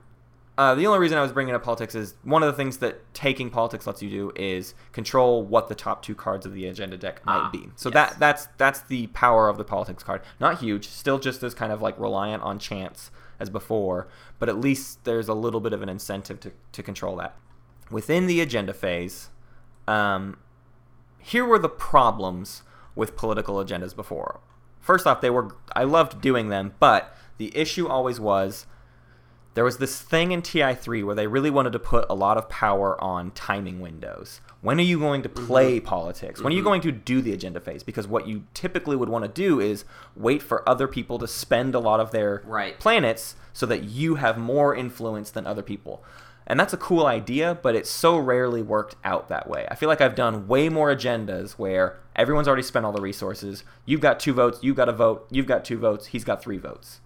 [0.58, 3.12] Uh, the only reason I was bringing up politics is one of the things that
[3.12, 6.96] taking politics lets you do is control what the top two cards of the agenda
[6.96, 7.68] deck might Ah, be.
[7.76, 7.94] So yes.
[7.94, 10.22] that that's that's the power of the politics card.
[10.40, 14.58] Not huge, still just as kind of like reliant on chance as before, but at
[14.58, 17.36] least there's a little bit of an incentive to, to control that.
[17.90, 19.28] Within the agenda phase,
[19.86, 20.38] um,
[21.18, 22.62] here were the problems
[22.94, 24.40] with political agendas before.
[24.80, 28.64] First off, they were I loved doing them, but the issue always was
[29.56, 32.46] there was this thing in TI3 where they really wanted to put a lot of
[32.50, 34.42] power on timing windows.
[34.60, 35.46] When are you going to mm-hmm.
[35.46, 36.42] play politics?
[36.42, 36.68] When are you mm-hmm.
[36.68, 37.82] going to do the agenda phase?
[37.82, 41.74] Because what you typically would want to do is wait for other people to spend
[41.74, 42.78] a lot of their Right.
[42.78, 46.04] planets so that you have more influence than other people.
[46.46, 49.66] And that's a cool idea, but it's so rarely worked out that way.
[49.70, 53.64] I feel like I've done way more agendas where everyone's already spent all the resources.
[53.86, 56.58] You've got two votes, you've got a vote, you've got two votes, he's got three
[56.58, 57.00] votes.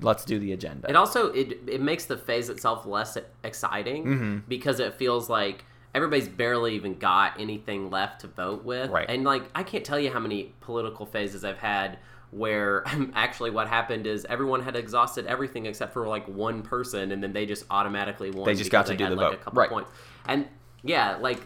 [0.00, 0.88] Let's do the agenda.
[0.88, 4.38] It also it it makes the phase itself less exciting Mm-hmm.
[4.48, 8.90] because it feels like everybody's barely even got anything left to vote with.
[8.90, 9.06] Right.
[9.08, 11.98] And like I can't tell you how many political phases I've had
[12.30, 12.84] where
[13.14, 17.32] actually what happened is everyone had exhausted everything except for like one person and then
[17.32, 19.34] they just automatically won They just got to do the like vote.
[19.34, 19.70] a couple Right.
[19.70, 19.90] points.
[20.26, 20.46] And
[20.84, 21.40] yeah, like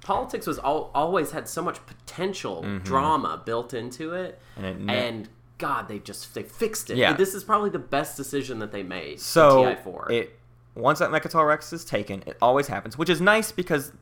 [0.00, 4.88] politics was all, always had so much potential drama built into it Mm-hmm.
[4.88, 5.28] And it and
[5.62, 6.96] God, they just they fixed it.
[6.96, 7.12] Yeah.
[7.12, 9.20] This is probably the best decision that they made.
[9.20, 10.10] So in TI4.
[10.10, 10.38] it
[10.74, 13.92] once that Mecatol Rex is taken, it always happens, which is nice because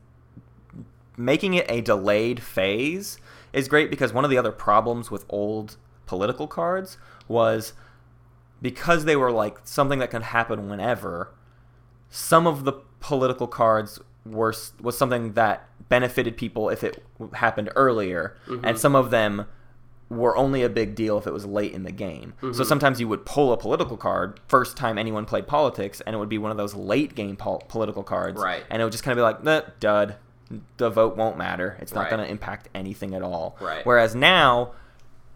[1.15, 3.19] making it a delayed phase
[3.53, 6.97] is great because one of the other problems with old political cards
[7.27, 7.73] was
[8.59, 11.31] because they were like something that could happen whenever.
[12.09, 18.35] Some of the political cards were was something that benefited people if it happened earlier,
[18.47, 18.77] and mm-hmm.
[18.77, 19.45] some of them
[20.11, 22.33] were only a big deal if it was late in the game.
[22.41, 22.63] So mm-hmm.
[22.63, 26.29] sometimes you would pull a political card first time anyone played politics, and it would
[26.29, 28.63] be one of those late game pol- political cards, Right.
[28.69, 30.15] And it would just kind of be like, nah, dud.
[30.75, 31.77] The vote won't matter.
[31.79, 32.09] It's not Right.
[32.09, 33.55] going to impact anything at all.
[33.61, 33.85] Right.
[33.85, 34.71] Whereas now,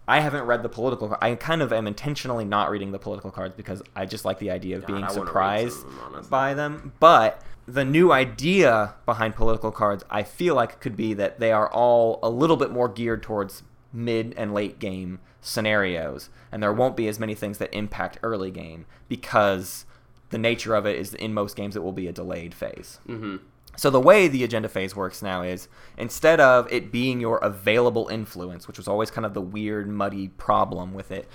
[0.10, 1.18] I haven't read the political.
[1.22, 4.52] I kind of am intentionally not reading the political cards because I just like the
[4.52, 6.94] idea of God, being I wanna read surprised them, by them.
[7.00, 11.72] But the new idea behind political cards, I feel like could be that they are
[11.72, 13.64] all a little bit more geared towards
[13.96, 18.52] mid and late game scenarios, and there won't be as many things that impact early
[18.52, 19.86] game because
[20.30, 23.00] the nature of it is in most games it will be a delayed phase.
[23.08, 23.40] Mhm.
[23.78, 28.08] So the way the agenda phase works now is instead of it being your available
[28.08, 31.28] influence, which was always kind of the weird, muddy problem with it,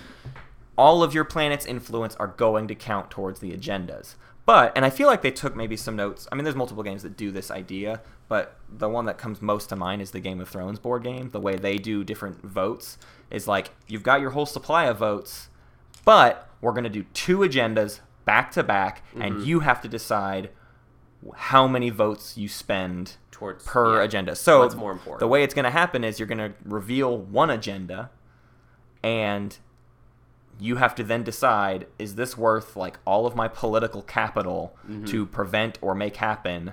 [0.76, 4.14] all of your planet's influence are going to count towards the agendas.
[4.50, 6.26] But, and I feel like they took maybe some notes.
[6.32, 9.68] I mean, there's multiple games that do this idea, but the one that comes most
[9.68, 11.30] to mind is the Game of Thrones board game.
[11.30, 12.98] The way they do different votes
[13.30, 15.50] is like you've got your whole supply of votes,
[16.04, 19.44] but we're going to do two agendas back to back, and mm-hmm.
[19.44, 20.50] you have to decide
[21.36, 24.02] how many votes you spend Towards per yeah.
[24.02, 24.34] agenda.
[24.34, 25.20] So What's more important?
[25.20, 28.10] the way it's going to happen is you're going to reveal one agenda,
[29.04, 29.56] and
[30.60, 35.06] you have to then decide: is this worth like all of my political capital Mm-hmm.
[35.06, 36.72] to prevent or make happen?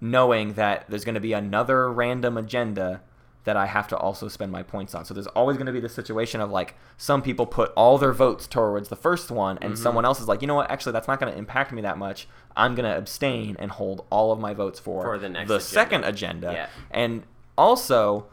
[0.00, 3.02] Knowing that there's going to be another random agenda
[3.44, 5.04] that I have to also spend my points on.
[5.04, 8.12] So there's always going to be this situation of like some people put all their
[8.12, 9.82] votes towards the first one, and Mm-hmm.
[9.82, 11.98] someone else is like, you know what, actually that's not going to impact me that
[11.98, 12.26] much.
[12.56, 15.54] I'm going to abstain and hold all of my votes for, For the next the
[15.56, 15.64] agenda.
[15.68, 16.52] second agenda.
[16.52, 16.66] Yeah.
[16.90, 17.22] And
[17.58, 18.26] also,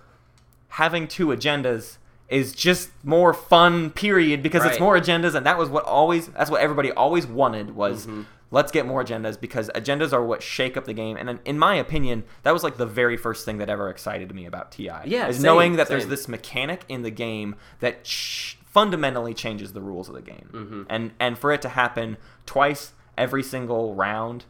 [0.69, 1.97] having two agendas
[2.29, 3.89] is just more fun.
[3.91, 7.75] Period, because it's more agendas, and that was what always that's what everybody always wanted
[7.75, 8.05] was.
[8.05, 8.23] Mm-hmm.
[8.51, 11.75] Let's get more agendas because agendas are what shake up the game, and in- my
[11.75, 14.85] opinion, that was like the very first thing that ever excited me about Ti.
[15.05, 19.81] Yeah, is same, knowing that there's this mechanic in the game that fundamentally changes the
[19.81, 20.83] rules of the game, Mm-hmm.
[20.89, 24.45] and and for it to happen twice every single round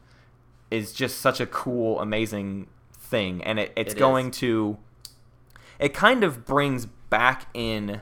[0.72, 4.00] is just such a cool, amazing thing, and it, it's It is.
[4.00, 4.78] going to.
[5.80, 8.02] It kind of brings back in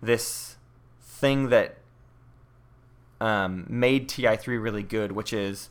[0.00, 0.56] this
[1.00, 1.78] thing that
[3.20, 5.70] um, made TI3 really good, which is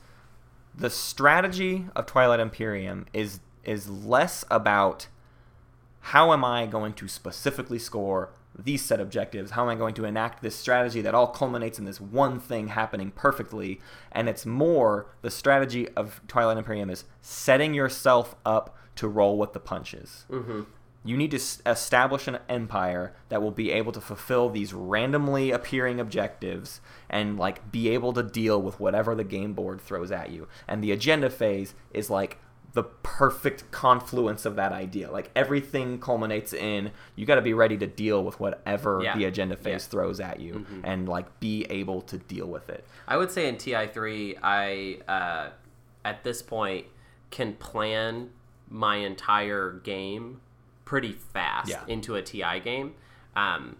[0.76, 5.08] the strategy of Twilight Imperium is is less about
[6.08, 9.52] how am I going to specifically score these set objectives?
[9.52, 12.70] How am I going to enact this strategy that all culminates in this one thing
[12.70, 13.80] happening perfectly?
[14.12, 19.54] And it's more the strategy of Twilight Imperium is setting yourself up to roll with
[19.54, 20.26] the punches.
[20.30, 20.62] Mm-hmm.
[21.06, 25.52] You need to s- establish an empire that will be able to fulfill these randomly
[25.52, 30.30] appearing objectives and like be able to deal with whatever the game board throws at
[30.32, 30.48] you.
[30.68, 32.38] And the agenda phase is like
[32.72, 35.12] the perfect confluence of that idea.
[35.12, 39.16] Like everything culminates in you got to be ready to deal with whatever Yeah.
[39.16, 39.78] the agenda phase Yeah.
[39.78, 39.92] Mm-hmm.
[39.92, 42.84] throws at you and like be able to deal with it.
[43.08, 45.50] I would say in TI3, I uh,
[46.06, 46.88] at this point
[47.30, 48.30] can plan
[48.70, 50.40] my entire game
[50.86, 51.84] pretty fast Yeah.
[51.88, 52.96] into a TI game,
[53.36, 53.78] um,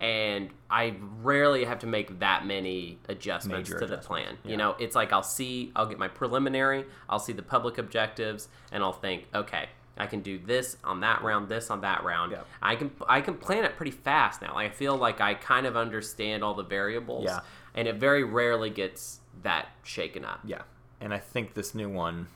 [0.00, 4.36] and I rarely have to make that many adjustments Major to the plan.
[4.44, 4.50] yeah.
[4.50, 8.48] You know, it's like I'll see, I'll get my preliminary, I'll see the public objectives,
[8.72, 9.68] and I'll think, okay.
[9.98, 12.32] I can do this on that round, this on that round.
[12.32, 12.42] Yeah.
[12.60, 14.52] I can I can plan it pretty fast now.
[14.54, 17.40] Like I feel like I kind of understand all the variables Yeah.
[17.74, 20.40] and it very rarely gets that shaken up.
[20.44, 20.60] Yeah,
[21.00, 22.26] and I think this new one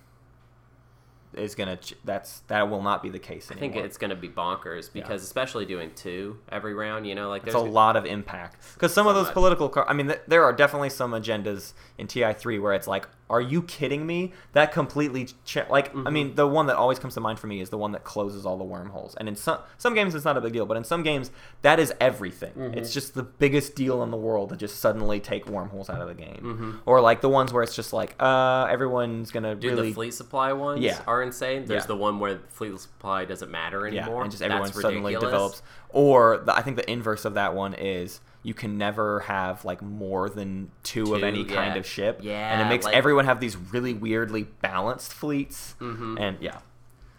[1.34, 1.76] is gonna.
[1.76, 4.92] Ch- that's that will not be the case I think it's going to be bonkers
[4.92, 8.56] because especially doing two every round, you know, like It's there's a lot of impact
[8.74, 9.34] because some of those much.
[9.34, 9.68] political.
[9.68, 13.08] Car- I mean, th- there are definitely some agendas in Ti three where it's like,
[13.30, 14.32] are you kidding me?
[14.52, 15.88] That completely ch- like.
[15.94, 16.06] Mm-hmm.
[16.06, 18.04] I mean, the one that always comes to mind for me is the one that
[18.04, 19.14] closes all the wormholes.
[19.14, 21.30] And in some some games, it's not a big deal, but in some games,
[21.62, 22.52] that is everything.
[22.52, 22.78] Mm-hmm.
[22.78, 26.08] It's just the biggest deal in the world to just suddenly take wormholes out of
[26.08, 26.40] the game.
[26.42, 26.70] Mm-hmm.
[26.84, 30.14] Or like the ones where it's just like, uh, everyone's gonna Dude, really the fleet
[30.14, 31.00] supply ones Yeah.
[31.06, 31.64] are insane.
[31.66, 31.86] There's Yeah.
[31.86, 34.22] the one where fleet supply doesn't matter yeah, anymore.
[34.22, 35.30] and just everyone That's suddenly ridiculous.
[35.32, 35.62] develops.
[35.90, 39.82] Or the, I think the inverse of that one is you can never have like
[39.82, 42.20] more than two, of Two, any kind of ship,
[42.52, 46.18] and it makes like- everyone have these really weirdly balanced fleets, Mhm.
[46.20, 46.58] and yeah.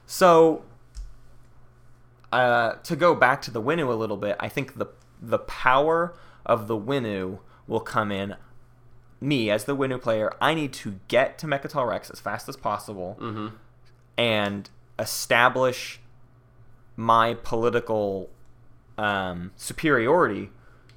[0.07, 0.63] So
[2.31, 4.87] uh, to go back to the Winnu a little bit, I think the
[5.21, 8.35] the power of the Winnu will come in.
[9.19, 12.57] Me as the Winnu player, I need to get to Mecatol Rex as fast as
[12.57, 13.47] possible Mm-hmm.
[14.17, 15.99] and establish
[16.95, 18.29] my political
[18.97, 20.49] um, superiority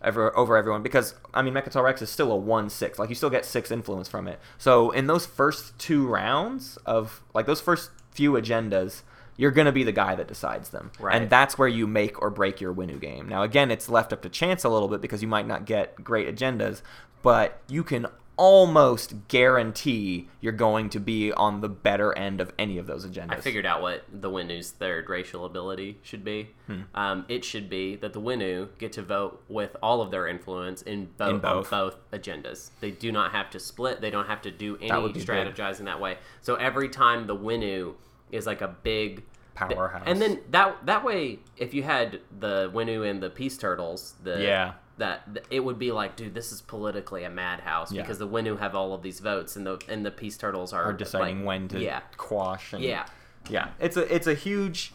[0.05, 3.15] over, over everyone because I mean Mecatol Rex is still a one six like you
[3.15, 4.39] still get six influence from it.
[4.59, 9.03] So in those first two rounds of like those first few agendas
[9.37, 10.93] you're gonna be the guy that decides them.
[11.01, 11.21] Right.
[11.21, 13.29] and that's where you make or break your Winnu game.
[13.29, 16.03] Now again it's left up to chance a little bit because you might not get
[16.03, 16.83] great agendas
[17.23, 18.07] but you can
[18.37, 23.31] almost guarantee you're going to be on the better end of any of those agendas
[23.33, 26.51] I figured out what the Winnu's third racial ability should be.
[26.67, 26.81] Hmm.
[26.95, 30.83] Um, it should be that the Winnu get to vote with all of their influence
[30.83, 31.71] in both, In both.
[31.71, 32.71] both agendas.
[32.81, 34.01] They do not have to split.
[34.01, 35.29] They don't have to do any would be big.
[35.29, 36.19] strategizing that way.
[36.43, 37.95] So every time the Winnu
[38.33, 39.23] is like a big
[39.55, 40.03] Powerhouse.
[40.07, 44.43] and then that that way, if you had the Winnu and the Peace Turtles, the
[44.43, 44.73] Yeah.
[44.99, 48.03] That it would be like, dude, this is politically a madhouse Yeah.
[48.03, 50.85] because the Winnu have all of these votes and the and the Peace Turtles are,
[50.85, 52.01] are deciding like- when to yeah.
[52.17, 53.07] quash and yeah.
[53.51, 53.69] Yeah.
[53.81, 54.93] It's a it's a huge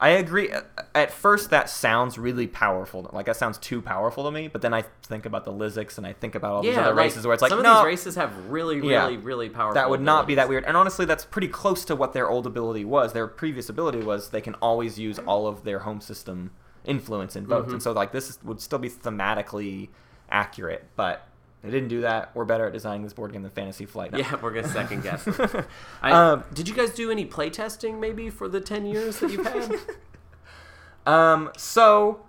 [0.00, 0.60] i agree uh,
[0.96, 4.74] at first that sounds really powerful like that sounds too powerful to me but then
[4.74, 7.24] i think about the Lizics and i think about all these yeah other like, races
[7.24, 9.16] where it's like some of these races have really really Yeah.
[9.22, 12.14] really powerful that would not be that weird and honestly that's pretty close to what
[12.14, 15.80] their old ability was their previous ability was they can always use all of their
[15.80, 16.50] home system
[16.84, 17.74] influence in votes Mm-hmm.
[17.74, 19.88] and so like this would still be thematically
[20.30, 21.26] accurate but
[21.62, 24.18] they didn't do that we're better at designing this board game than fantasy flight now.
[24.18, 25.28] yeah we're gonna second guess.
[26.02, 29.46] I, Um, did you guys do any playtesting maybe for the 10 years that you've
[29.46, 29.78] had
[31.06, 32.20] Um, so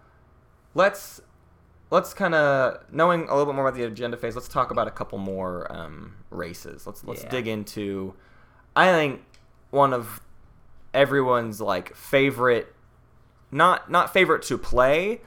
[0.74, 1.22] let's
[1.92, 4.36] let's kind of knowing a little bit more about the agenda phase.
[4.36, 6.88] Let's talk about a couple more um, races.
[6.88, 7.30] Let's let's Yeah.
[7.30, 8.16] dig into.
[8.76, 9.22] I think
[9.70, 10.22] one of
[10.94, 12.73] everyone's like favorite,
[13.54, 15.22] not not favorite to play,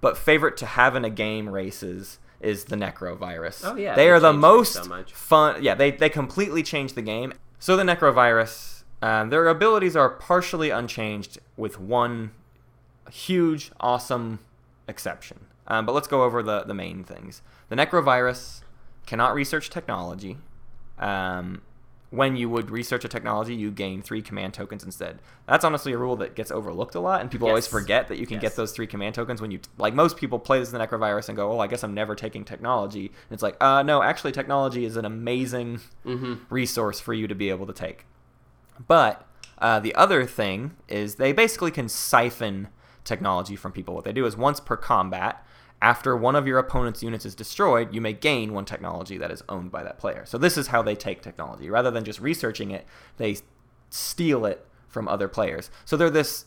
[0.00, 3.62] but favorite to have in a game races is the Necrovirus.
[3.64, 5.62] Oh, yeah, they they are the most so fun.
[5.62, 7.32] Yeah, they they completely changed the game.
[7.58, 12.30] So the Necrovirus, um, their abilities are partially unchanged with one
[13.10, 14.38] huge, awesome
[14.86, 15.46] exception.
[15.66, 17.42] Um, but let's go over the, the main things.
[17.68, 18.62] The Necrovirus
[19.06, 20.38] cannot research technology.
[20.98, 21.62] Um,
[22.10, 25.20] when you would research a technology, you gain three command tokens instead.
[25.46, 28.26] That's honestly a rule that gets overlooked a lot, and people always forget that you
[28.26, 28.42] can Yes.
[28.42, 31.28] get those three command tokens when you like most people play this in the Necrovirus
[31.28, 34.32] and go, "Oh, I guess I'm never taking technology." And it's like, uh, no, actually,
[34.32, 36.34] technology is an amazing mm-hmm.
[36.48, 38.06] resource for you to be able to take.
[38.86, 39.26] But
[39.58, 42.68] uh, the other thing is they basically can siphon
[43.04, 43.94] technology from people.
[43.94, 45.44] What they do is once per combat,
[45.80, 49.42] after one of your opponent's units is destroyed, you may gain one technology that is
[49.48, 50.24] owned by that player.
[50.26, 51.70] So this is how they take technology.
[51.70, 52.84] Rather than just researching it,
[53.16, 53.36] they
[53.90, 55.70] steal it from other players.
[55.84, 56.44] So they're this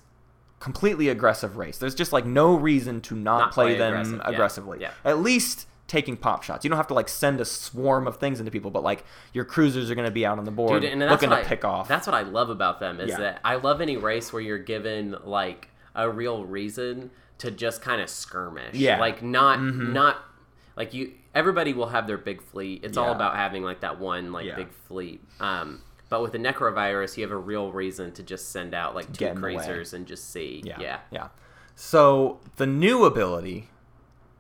[0.59, 1.77] completely aggressive race.
[1.77, 4.77] There's just like no reason to not, Not play, play them aggressive, aggressively.
[4.82, 4.91] yeah.
[5.05, 6.63] At least taking pop shots.
[6.63, 9.03] You don't have to like send a swarm of things into people, but like
[9.34, 11.65] your cruisers are going to be out on the board Dude, looking to I, pick
[11.65, 11.88] off.
[11.88, 13.17] That's what I love about them is Yeah.
[13.17, 17.11] that I love any race where you're given like a real reason
[17.41, 18.73] to just kind of skirmish.
[18.75, 18.99] Yeah.
[18.99, 19.93] like not Mhm.
[19.93, 20.17] not
[20.75, 21.13] like you.
[21.35, 22.83] Everybody will have their big fleet.
[22.83, 24.55] It's all about having like that one like Yeah.
[24.55, 25.21] big fleet.
[25.39, 29.07] Um, But with the necrovirus, you have a real reason to just send out like
[29.13, 29.55] two Get in the way.
[29.55, 30.61] cruisers and just see.
[30.65, 30.77] Yeah.
[30.79, 30.97] Yeah.
[31.09, 31.27] Yeah.
[31.73, 33.69] So the new ability,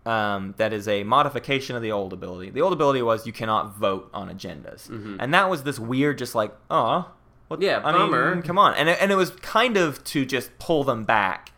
[0.05, 2.49] um, that is a modification of the old ability.
[2.49, 4.89] The old ability was you cannot vote on agendas,
[5.19, 7.09] and that was this weird, just like, oh,
[7.47, 7.63] what, Mm-hmm.
[7.63, 8.33] Yeah, I bummer.
[8.35, 11.51] mean, come on, and it, and it was kind of to just pull them back,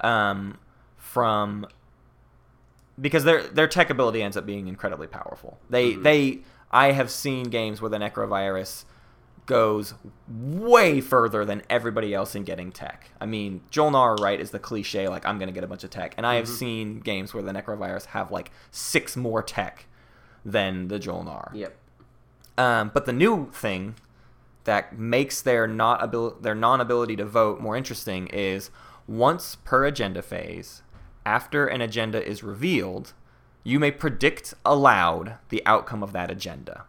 [0.00, 0.58] um,
[1.18, 1.66] from
[3.00, 5.58] because their their tech ability ends up being incredibly powerful.
[5.70, 6.02] They Mm-hmm.
[6.02, 6.38] they
[6.70, 8.84] I have seen games where the necrovirus
[9.46, 9.94] goes
[10.28, 13.10] way further than everybody else in getting tech.
[13.20, 15.90] I mean, Jolnar right is the cliche like I'm going to get a bunch of
[15.90, 16.12] tech.
[16.18, 16.54] And I have Mm-hmm.
[16.54, 19.86] seen games where the necrovirus have like 6 more tech
[20.44, 21.50] than the Jolnar.
[21.54, 21.74] Yep.
[22.58, 23.94] Um, but the new thing
[24.64, 28.70] that makes their not abil- their non-ability to vote more interesting is
[29.06, 30.82] once per agenda phase,
[31.28, 33.12] after an agenda is revealed,
[33.62, 36.86] you may predict aloud the outcome of that agenda.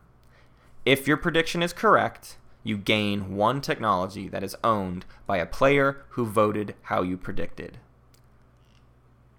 [0.85, 6.05] If your prediction is correct, you gain one technology that is owned by a player
[6.11, 7.79] who voted how you predicted.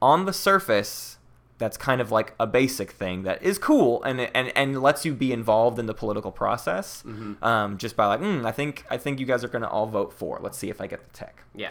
[0.02, 1.16] On the surface,
[1.56, 5.14] that's kind of like a basic thing that is cool and and and lets you
[5.14, 7.02] be involved in the political process.
[7.42, 9.86] Um, just by like, mm, I think I think you guys are going to all
[9.86, 10.38] vote for.
[10.42, 11.44] Let's see if I get the tech.
[11.54, 11.70] Yeah.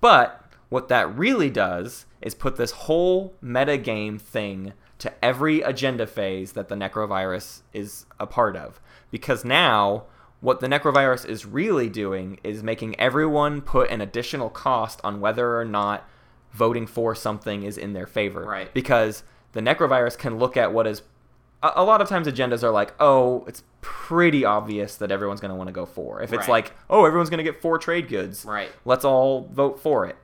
[0.00, 0.44] But
[0.74, 6.68] what that really does is put this whole metagame thing to every agenda phase that
[6.68, 8.80] the necrovirus is a part of.
[9.12, 10.04] Because now,
[10.40, 15.58] what the necrovirus is really doing is making everyone put an additional cost on whether
[15.58, 16.08] or not
[16.52, 18.44] voting for something is in their favor.
[18.44, 18.72] Right.
[18.72, 19.22] Because
[19.52, 21.02] the necrovirus can look at what is.
[21.62, 25.50] A, a lot of times agendas are like, oh, it's pretty obvious that everyone's going
[25.50, 26.22] to want to go for.
[26.22, 26.64] If it's Right.
[26.64, 28.70] like, oh, everyone's going to get four trade goods Right.
[28.86, 30.16] let's all vote for it.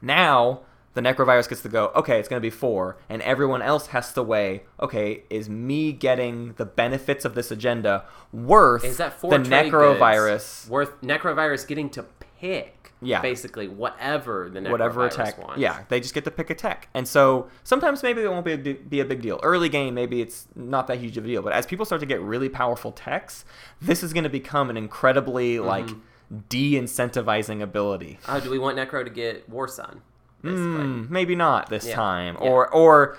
[0.00, 0.60] Now
[0.94, 4.12] the necrovirus gets to go, okay, it's going to be four, and everyone else has
[4.12, 9.30] to weigh, okay, is me getting the benefits of this agenda worth Is that four
[9.30, 12.04] the necrovirus, worth necrovirus getting to
[12.38, 12.92] pick?
[13.04, 13.20] Yeah.
[13.20, 15.38] Basically, whatever the necrovirus whatever attack?
[15.38, 15.60] wants.
[15.60, 16.88] Yeah, they just get to pick a tech.
[16.94, 19.40] And so sometimes maybe it won't be a, big- be a big deal.
[19.42, 22.06] Early game, maybe it's not that huge of a deal, but as people start to
[22.06, 23.44] get really powerful techs,
[23.80, 26.38] this is going to become an incredibly, like, mm-hmm.
[26.48, 28.20] de incentivizing ability.
[28.28, 30.02] Oh, do we want Necro to get War Sun?
[30.44, 31.94] Mm, maybe not this Yeah.
[31.94, 32.48] time Yeah.
[32.48, 33.16] or or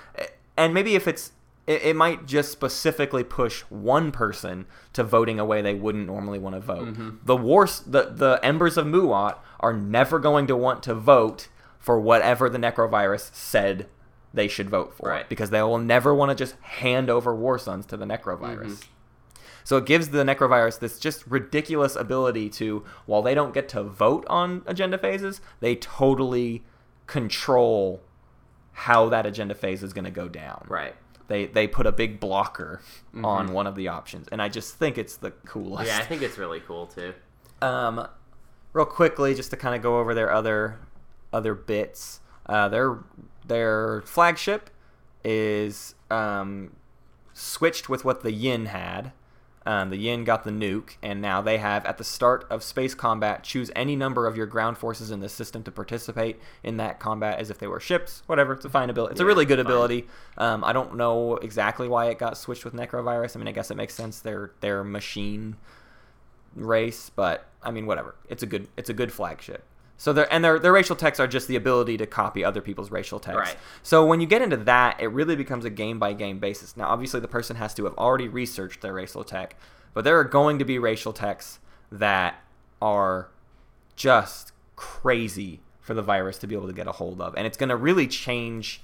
[0.57, 1.31] and maybe if it's
[1.65, 6.37] it, it might just specifically push one person to voting a way they wouldn't normally
[6.39, 7.09] want to vote Mm-hmm.
[7.23, 11.47] the wars the the Embers of Muaat are never going to want to vote
[11.79, 13.87] for whatever the necrovirus said
[14.33, 15.29] they should vote for Right.
[15.29, 19.43] because they will never want to just hand over war suns to the necrovirus Mm-hmm.
[19.63, 23.83] so it gives the necrovirus this just ridiculous ability to, while they don't get to
[23.83, 26.63] vote on agenda phases, they totally
[27.07, 28.01] control
[28.73, 30.65] how that agenda phase is going to go down.
[30.67, 30.95] Right.
[31.27, 32.81] They they put a big blocker
[33.23, 35.89] on one of the options, and I just think it's the coolest.
[35.89, 35.97] Mm-hmm.
[35.99, 37.13] Yeah, I think it's really cool too.
[37.61, 38.07] Um,
[38.73, 40.79] real quickly, just to kind of go over their other
[41.31, 42.19] other bits.
[42.45, 42.99] Uh, their
[43.47, 44.69] their flagship
[45.23, 46.75] is um,
[47.33, 49.13] switched with what the Yin had.
[49.65, 52.93] Um, the Yin got the nuke, and now they have at the start of space
[52.93, 56.99] combat choose any number of your ground forces in the system to participate in that
[56.99, 58.23] combat as if they were ships.
[58.25, 59.13] Whatever, it's a fine ability.
[59.13, 59.65] It's a really good fine.
[59.65, 60.07] ability.
[60.37, 63.35] Um, I don't know exactly why it got switched with Necrovirus.
[63.35, 64.19] I mean, I guess it makes sense.
[64.19, 65.55] They're they're machine
[66.55, 68.15] race, but I mean, whatever.
[68.29, 69.63] It's a good it's a good flagship.
[70.03, 72.91] So their and their their racial techs are just the ability to copy other people's
[72.91, 73.37] racial techs.
[73.37, 73.55] Right.
[73.83, 76.75] So when you get into that, it really becomes a game by game basis.
[76.75, 79.55] Now, obviously, the person has to have already researched their racial tech,
[79.93, 82.35] but there are going to be racial techs that
[82.81, 83.29] are
[83.95, 87.55] just crazy for the virus to be able to get a hold of, and it's
[87.55, 88.81] going to really change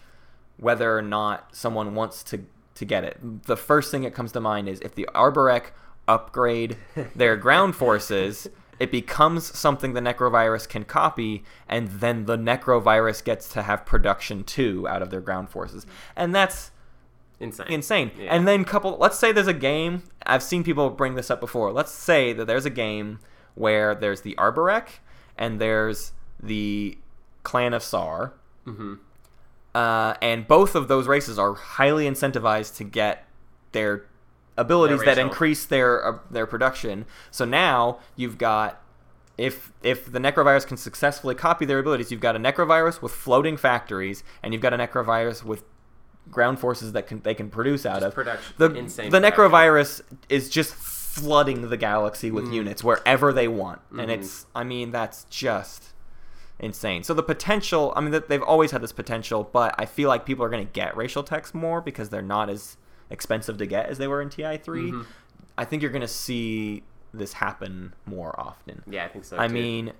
[0.56, 2.46] whether or not someone wants to
[2.76, 3.18] to get it.
[3.44, 5.72] The first thing that comes to mind is if the Arborec
[6.08, 6.78] upgrade
[7.14, 8.48] their ground forces,
[8.80, 14.44] it becomes something the necrovirus can copy, and then the necrovirus gets to have production
[14.44, 16.72] too out of their ground forces, and that's
[17.40, 17.68] Insane.
[17.70, 18.12] insane.
[18.18, 18.36] Yeah.
[18.36, 20.04] And then couple, let's say there's a game.
[20.26, 21.72] I've seen people bring this up before.
[21.72, 23.20] Let's say that there's a game
[23.56, 24.88] where there's the Arborec
[25.38, 26.12] and there's
[26.42, 26.98] the
[27.44, 28.34] Clan of Saar,
[28.66, 28.96] hmm
[29.76, 33.26] uh, and both of those races are highly incentivized to get
[33.72, 34.06] their
[34.60, 37.06] abilities that increase their uh, their production.
[37.32, 38.82] So now you've got
[39.38, 43.58] if if the necrovirus can successfully copy their abilities, you've got a necrovirus with floating
[43.58, 45.64] factories, and you've got a necrovirus with
[46.30, 48.14] ground forces that can they can produce out Just of.
[48.14, 49.46] production- The insane the production.
[49.52, 54.20] necrovirus is just flooding the galaxy with units wherever they want, and Mhm.
[54.20, 55.86] it's I mean that's just
[56.60, 57.04] insane.
[57.04, 60.26] So the potential, I mean, that they've always had this potential, but I feel like
[60.26, 62.76] people are going to get racial techs more because they're not as
[63.10, 64.92] expensive to get as they were in TI3.
[64.92, 65.06] Mhm.
[65.58, 66.84] I think you're going to see
[67.14, 68.84] this happen more often.
[68.88, 69.38] Yeah, I think so.
[69.40, 69.54] I too.
[69.54, 69.94] mean,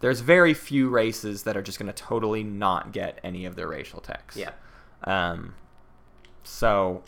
[0.00, 3.68] there's very few races that are just going to totally not get any of their
[3.68, 4.36] racial techs.
[4.36, 4.50] yeah,
[5.04, 5.54] Um,
[6.42, 7.02] so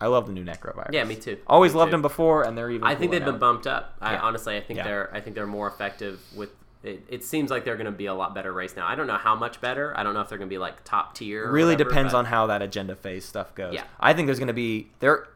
[0.00, 0.92] I love the new Necrovirus.
[0.92, 1.38] yeah, me too.
[1.46, 1.92] Always Me loved too.
[1.92, 2.86] them before, and they're even.
[2.86, 3.96] I think they've been bumped up.
[4.00, 4.20] I Yeah.
[4.22, 4.84] honestly, I think Yeah.
[4.84, 6.50] they're I think they're more effective with.
[6.84, 8.86] It, it seems like they're going to be a lot better race now.
[8.86, 9.96] I don't know how much better.
[9.98, 11.50] I don't know if they're going to be like top tier.
[11.50, 13.74] really whatever, depends but- on how that agenda phase stuff goes.
[13.74, 13.84] Yeah.
[13.98, 15.26] I think there's going to be there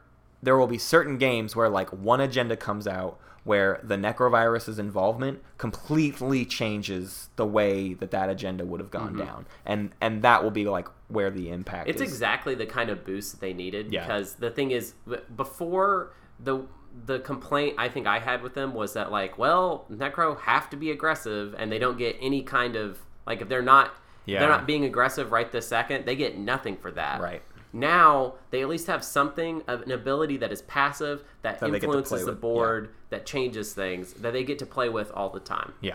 [0.42, 5.42] there will be certain games where like one agenda comes out where the necrovirus's involvement
[5.56, 9.46] completely changes the way that that agenda would have gone down.
[9.64, 11.90] And and that will be like where the impact Mm-hmm.
[11.90, 12.12] It's is.
[12.12, 14.04] exactly the kind of boost that they needed Yeah.
[14.06, 14.92] because the thing is
[15.34, 16.60] before the
[17.06, 20.76] the complaint I think I had with them was that like well Necro have to
[20.76, 24.40] be aggressive and they don't get any kind of like if they're not if Yeah.
[24.40, 27.42] they're not being aggressive right this second they get nothing for that Right.
[27.72, 31.78] now they at least have something of an ability that is passive that, That they
[31.78, 32.40] get to play influences the with, yeah.
[32.40, 35.94] board that changes things that they get to play with all the time Yeah.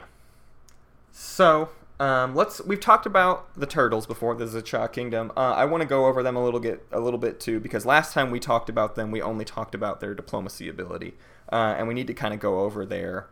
[1.12, 2.62] So um, let's.
[2.62, 4.36] We've talked about the turtles before.
[4.36, 5.32] The Xxcha Kingdom.
[5.38, 7.86] Uh, I want to go over them a little bit, a little bit too, because
[7.86, 11.14] last time we talked about them, we only talked about their diplomacy ability,
[11.52, 13.28] uh, and we need to kind of go over their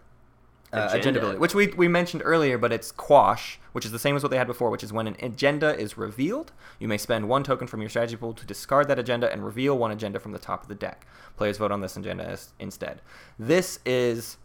[0.71, 0.97] uh, agenda.
[0.99, 1.19] Agenda.
[1.19, 4.29] ability, which we we mentioned earlier, but it's quash, which is the same as what
[4.29, 7.67] they had before, which is when an agenda is revealed, you may spend one token
[7.67, 10.61] from your strategy pool to discard that agenda and reveal one agenda from the top
[10.61, 11.05] of the deck.
[11.35, 13.01] Players vote on this agenda as, instead.
[13.39, 14.37] This is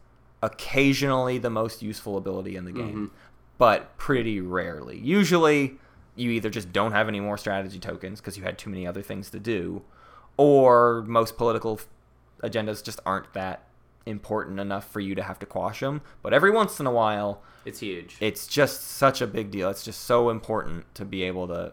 [0.43, 3.11] occasionally the most useful ability in the game,
[3.59, 4.99] but pretty rarely.
[4.99, 5.79] Usually,
[6.15, 9.03] you either just don't have any more strategy tokens because you had too many other
[9.03, 9.83] things to do,
[10.37, 11.89] or most political f-
[12.43, 13.67] agendas just aren't that
[14.07, 16.01] important enough for you to have to quash them.
[16.23, 19.69] But every once in a while, it's huge it's just such a big deal.
[19.69, 21.73] It's just so important to be able to.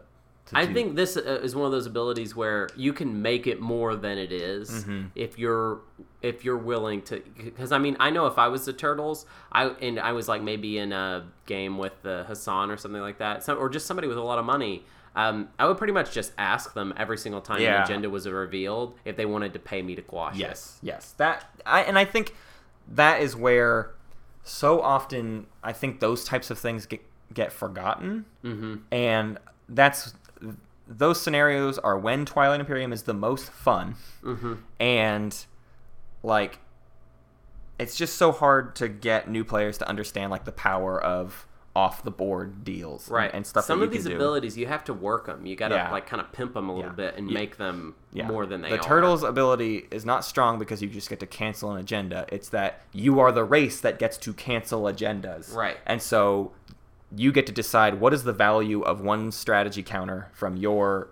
[0.52, 3.60] I do- think this uh, is one of those abilities where you can make it
[3.62, 5.08] more than it is Mm-hmm.
[5.16, 5.82] if you're
[6.22, 7.22] if you're willing to.
[7.38, 10.42] Because I mean, I know if I was the turtles, I and I was like
[10.42, 14.08] maybe in a game with the Hacan or something like that, so, or just somebody
[14.08, 14.84] with a lot of money.
[15.16, 17.78] Um, I would pretty much just ask them every single time Yeah.
[17.78, 20.40] an agenda was revealed if they wanted to pay me to quash it.
[20.40, 21.12] Yes, yes.
[21.18, 22.34] That I and I think
[22.88, 23.92] that is where
[24.44, 27.02] so often I think those types of things get
[27.34, 28.76] get forgotten, mm-hmm.
[28.92, 29.38] and
[29.70, 30.14] that's
[30.98, 34.54] those scenarios are when Twilight Imperium is the most fun, Mm-hmm.
[34.80, 35.46] and
[36.22, 36.60] like
[37.80, 42.04] it's just so hard to get new players to understand like the power of off
[42.04, 43.66] the board deals Right, and, stuff.
[43.66, 44.14] Some that of these do.
[44.16, 45.44] abilities you have to work them.
[45.48, 45.92] You got to Yeah.
[45.92, 46.96] like kind of pimp them a little Yeah.
[46.96, 47.34] bit and Yeah.
[47.34, 48.72] make them more than they are.
[48.72, 48.84] the are.
[48.84, 52.84] turtles ability is not strong because you just get to cancel an agenda it's that
[52.92, 55.78] you are the race that gets to cancel agendas Right.
[55.88, 56.52] and so
[57.16, 61.10] you get to decide what is the value of one strategy counter from your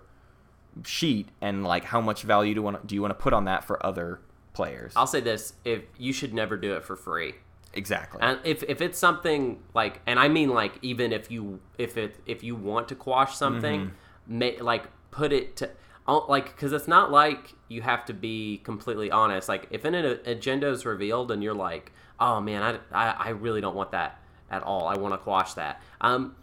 [0.84, 3.62] sheet and like how much value do, want, do you want to put on that
[3.64, 4.20] for other
[4.54, 7.34] players I'll say this: if you should never do it for free.
[7.74, 11.96] exactly And if, if it's something like, and I mean like, even if you if
[11.96, 13.92] it if you want to quash something,
[14.28, 14.38] Mm-hmm.
[14.38, 15.70] ma- like put it to
[16.06, 19.48] oh, like because it's not like you have to be completely honest.
[19.48, 23.60] Like if an agenda is revealed and you're like, oh man, I, I, I really
[23.60, 24.18] don't want that
[24.52, 24.86] at all.
[24.86, 25.82] I want to quash that.
[26.00, 26.36] Um,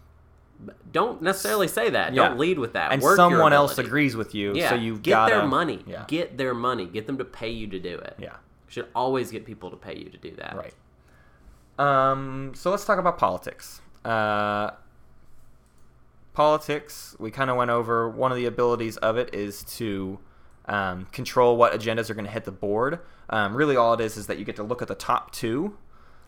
[0.92, 2.14] don't necessarily say that.
[2.14, 2.28] Yeah.
[2.30, 2.92] Don't lead with that.
[2.92, 5.84] and Work someone else agrees with you Yeah, so you get gotta, their money.
[5.88, 6.86] yeah Get their money.
[6.86, 8.16] Get them to pay you to do it.
[8.20, 8.36] yeah You
[8.68, 10.58] Should always get people to pay you to do that.
[10.58, 10.74] Right.
[11.80, 13.80] Um, so let's talk about politics.
[14.04, 14.72] Uh,
[16.34, 18.10] politics, we kind of went over.
[18.10, 20.20] One of the abilities of it is to
[20.66, 23.00] um, control what agendas are going to hit the board.
[23.30, 25.78] Um, really, all it is is that you get to look at the top two.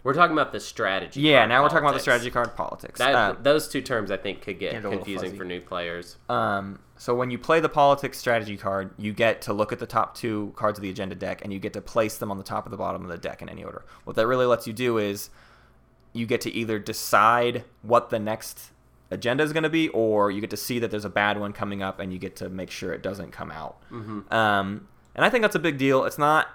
[0.04, 1.22] We're talking about the strategy.
[1.22, 2.98] Yeah, now we're talking about the strategy card politics.
[2.98, 5.62] That, Uh, those two terms, I think, could get Get a little confusing for new
[5.62, 6.18] players.
[6.28, 9.86] Um, so when you play the politics strategy card, you get to look at the
[9.86, 12.44] top two cards of the agenda deck, and you get to place them on the
[12.44, 13.86] top of the bottom of the deck in any order.
[14.04, 15.30] What that really lets you do is
[16.14, 18.72] you get to either decide what the next
[19.12, 21.54] agenda is going to be, or you get to see that there's a bad one
[21.54, 23.78] coming up, and you get to make sure it doesn't come out.
[23.92, 26.06] Um, and I think that's a big deal.
[26.06, 26.48] It's not.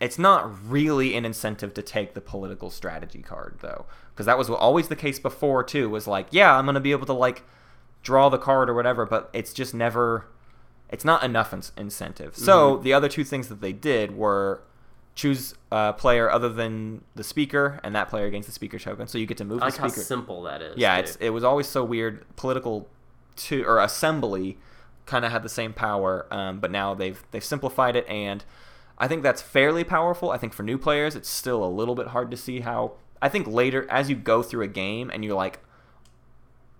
[0.00, 4.48] It's not really an incentive to take the political strategy card though, because that was
[4.48, 5.88] always the case before too.
[5.90, 7.42] Was like, yeah, I'm going to be able to like
[8.02, 10.26] draw the card or whatever, but it's just never.
[10.90, 12.36] It's not enough in- incentive.
[12.36, 12.82] So Mm-hmm.
[12.84, 14.62] the other two things that they did were
[15.14, 19.08] choose a player other than the speaker, and that player gains the speaker token.
[19.08, 20.04] So you get to move I like the how speaker.
[20.04, 20.76] simple that is.
[20.78, 22.24] Yeah, it's it was always so weird.
[22.36, 22.88] Political
[23.36, 24.58] to or assembly
[25.06, 28.44] kind of had the same power, um, but now they've they've simplified it, and
[28.98, 30.30] I think that's fairly powerful.
[30.30, 32.92] I think for new players, it's still a little bit hard to see how.
[33.22, 35.60] I think later, as you go through a game, and you're like,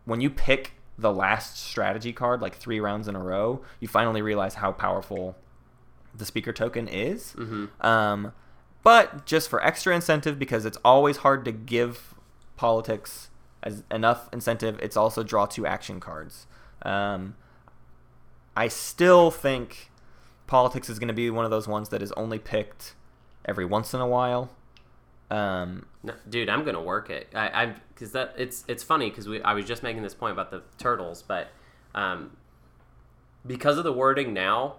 [0.04, 4.20] when you pick the last strategy card, like three rounds in a row, you finally
[4.22, 5.36] realize how powerful
[6.14, 7.34] the speaker token is.
[7.36, 7.68] Mhm.
[7.84, 8.32] Um,
[8.84, 12.14] But just for extra incentive, because it's always hard to give
[12.56, 13.28] politics
[13.62, 16.46] as enough incentive, it's also draw two action cards.
[16.82, 17.34] Um,
[18.56, 19.90] I still think
[20.48, 22.94] politics is going to be one of those ones that is only picked
[23.44, 24.50] every once in a while.
[25.30, 27.28] Um, No, dude, I'm gonna work it.
[27.34, 30.32] I, I, because that it's it's funny because we I was just making this point
[30.32, 31.48] about the turtles, but
[31.94, 32.36] um,
[33.46, 34.76] because of the wording now,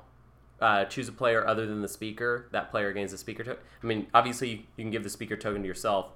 [0.59, 2.47] uh, choose a player other than the speaker.
[2.51, 3.63] That player gains the speaker token.
[3.83, 6.07] I mean, obviously you, you can give the speaker token to yourself.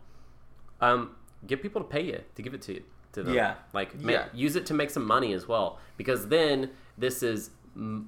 [0.82, 2.84] Um, get people to pay you to give it to you.
[3.14, 3.36] To them.
[3.36, 3.56] Yeah.
[3.72, 4.26] like ma- Yeah.
[4.34, 8.08] use it to make some money as well, because then this is mm,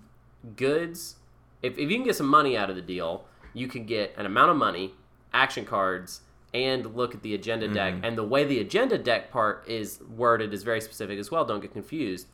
[0.56, 1.18] goods.
[1.66, 4.26] If, if you can get some money out of the deal, you can get an
[4.26, 4.94] amount of money,
[5.34, 6.22] action cards,
[6.54, 7.96] and look at the agenda deck.
[7.96, 8.06] Mm-hmm.
[8.06, 11.44] And the way the agenda deck part is worded is very specific as well.
[11.44, 12.28] Don't get confused.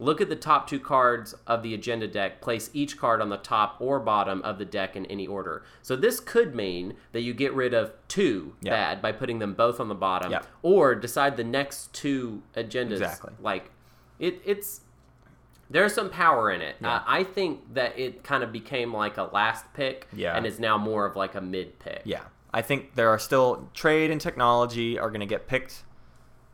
[0.00, 2.40] Look at the top two cards of the agenda deck.
[2.40, 5.64] Place each card on the top or bottom of the deck in any order.
[5.82, 8.70] So this could mean that you get rid of two Yeah.
[8.72, 10.42] bad by putting them both on the bottom, Yeah.
[10.62, 12.94] or decide the next two agendas.
[12.94, 13.34] Exactly.
[13.40, 13.70] Like
[14.18, 14.80] it, it's
[15.74, 16.76] there's some power in it.
[16.80, 16.94] Yeah.
[16.96, 20.34] Uh, I think that it kind of became like a last pick, Yeah.
[20.36, 22.00] and is now more of like a mid pick.
[22.04, 22.22] Yeah,
[22.52, 25.82] I think there are still trade and technology are going to get picked.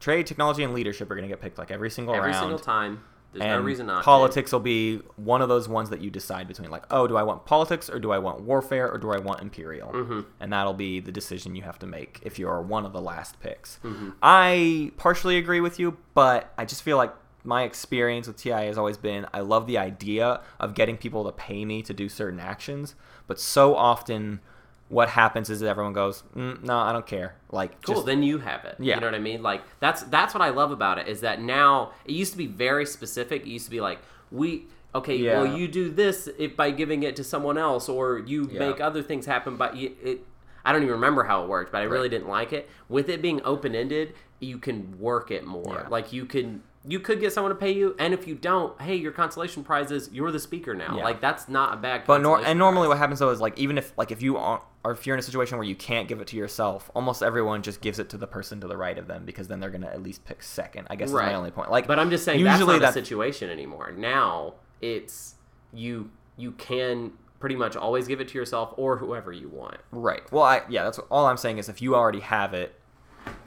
[0.01, 2.37] Trade, technology, and leadership are going to get picked like every single Every round.
[2.45, 3.05] Every single time.
[3.33, 3.99] There's and no reason not.
[3.99, 4.05] to.
[4.05, 7.23] politics will be one of those ones that you decide between like oh do i
[7.23, 10.21] want politics or do i want warfare or do i want imperial Mm-hmm.
[10.41, 13.39] and that'll be the decision you have to make if you're one of the last
[13.39, 14.11] picks Mm-hmm.
[14.21, 17.13] i partially agree with you but i just feel like
[17.45, 21.33] my experience with ti has always been i love the idea of getting people to
[21.33, 22.95] pay me to do certain actions
[23.27, 24.41] but so often
[24.89, 27.95] what happens is that everyone goes mm, no i don't care like Cool.
[27.97, 28.77] just- then you have it.
[28.79, 28.95] Yeah.
[28.95, 29.43] You know what I mean?
[29.43, 32.47] Like that's that's what I love about it is that now it used to be
[32.47, 33.43] very specific.
[33.43, 33.99] It used to be like
[34.31, 35.43] we okay, Yeah.
[35.43, 38.59] well you do this if by giving it to someone else, or you Yeah.
[38.61, 39.57] make other things happen.
[39.57, 40.25] But you, it,
[40.65, 42.69] I don't even remember how it worked, but I really didn't like it.
[42.89, 45.81] With it being open ended, you can work it more.
[45.83, 45.89] Yeah.
[45.89, 46.63] Like you can.
[46.83, 49.91] You could get someone to pay you, and if you don't, hey, your consolation prize
[49.91, 50.97] is you're the speaker now.
[50.97, 51.05] Yeah.
[51.05, 52.05] Like that's not a bad.
[52.07, 52.89] But nor- and normally prize.
[52.95, 55.21] what happens though is like even if like if you are or if you're in
[55.21, 58.17] a situation where you can't give it to yourself, almost everyone just gives it to
[58.17, 60.87] the person to the right of them because then they're gonna at least pick second.
[60.89, 61.27] I guess is Right.
[61.27, 61.71] my only point.
[61.71, 63.93] Like, But I'm just saying usually that's not that situation anymore.
[63.95, 65.35] Now it's
[65.75, 69.77] you you can pretty much always give it to yourself or whoever you want.
[69.93, 70.23] right.
[70.33, 72.75] Well, I yeah, that's all I'm saying is if you already have it.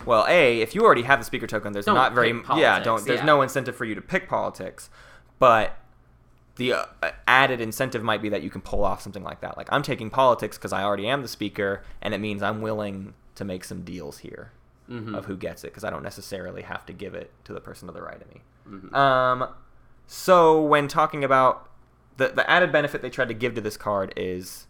[0.06, 2.80] Well, a if you already have the speaker token, there's Don't not very pick yeah
[2.80, 3.26] don't there's yeah.
[3.26, 4.90] no incentive for you to pick politics,
[5.40, 5.78] but
[6.56, 6.86] the uh,
[7.28, 9.58] added incentive might be that you can pull off something like that.
[9.58, 13.14] Like I'm taking politics because I already am the speaker, and it means I'm willing
[13.36, 14.52] to make some deals here
[14.90, 15.16] Mm-hmm.
[15.16, 17.88] of who gets it because I don't necessarily have to give it to the person
[17.88, 18.42] to the right of me.
[18.68, 18.94] Mm-hmm.
[18.94, 19.48] Um,
[20.08, 21.70] so when talking about
[22.18, 24.68] the the added benefit they tried to give to this card is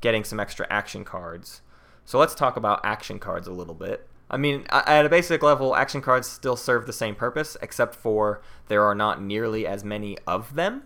[0.00, 1.60] getting some extra action cards.
[2.04, 4.06] So let's talk about action cards a little bit.
[4.30, 8.42] I mean, at a basic level, action cards still serve the same purpose, except for
[8.68, 10.82] there are not nearly as many of them.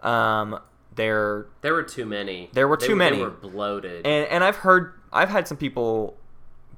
[0.00, 0.58] Um,
[0.94, 2.50] they're There were too many.
[2.52, 3.18] There were They too many.
[3.18, 4.06] They were bloated.
[4.06, 6.16] and and I've heard I've had some people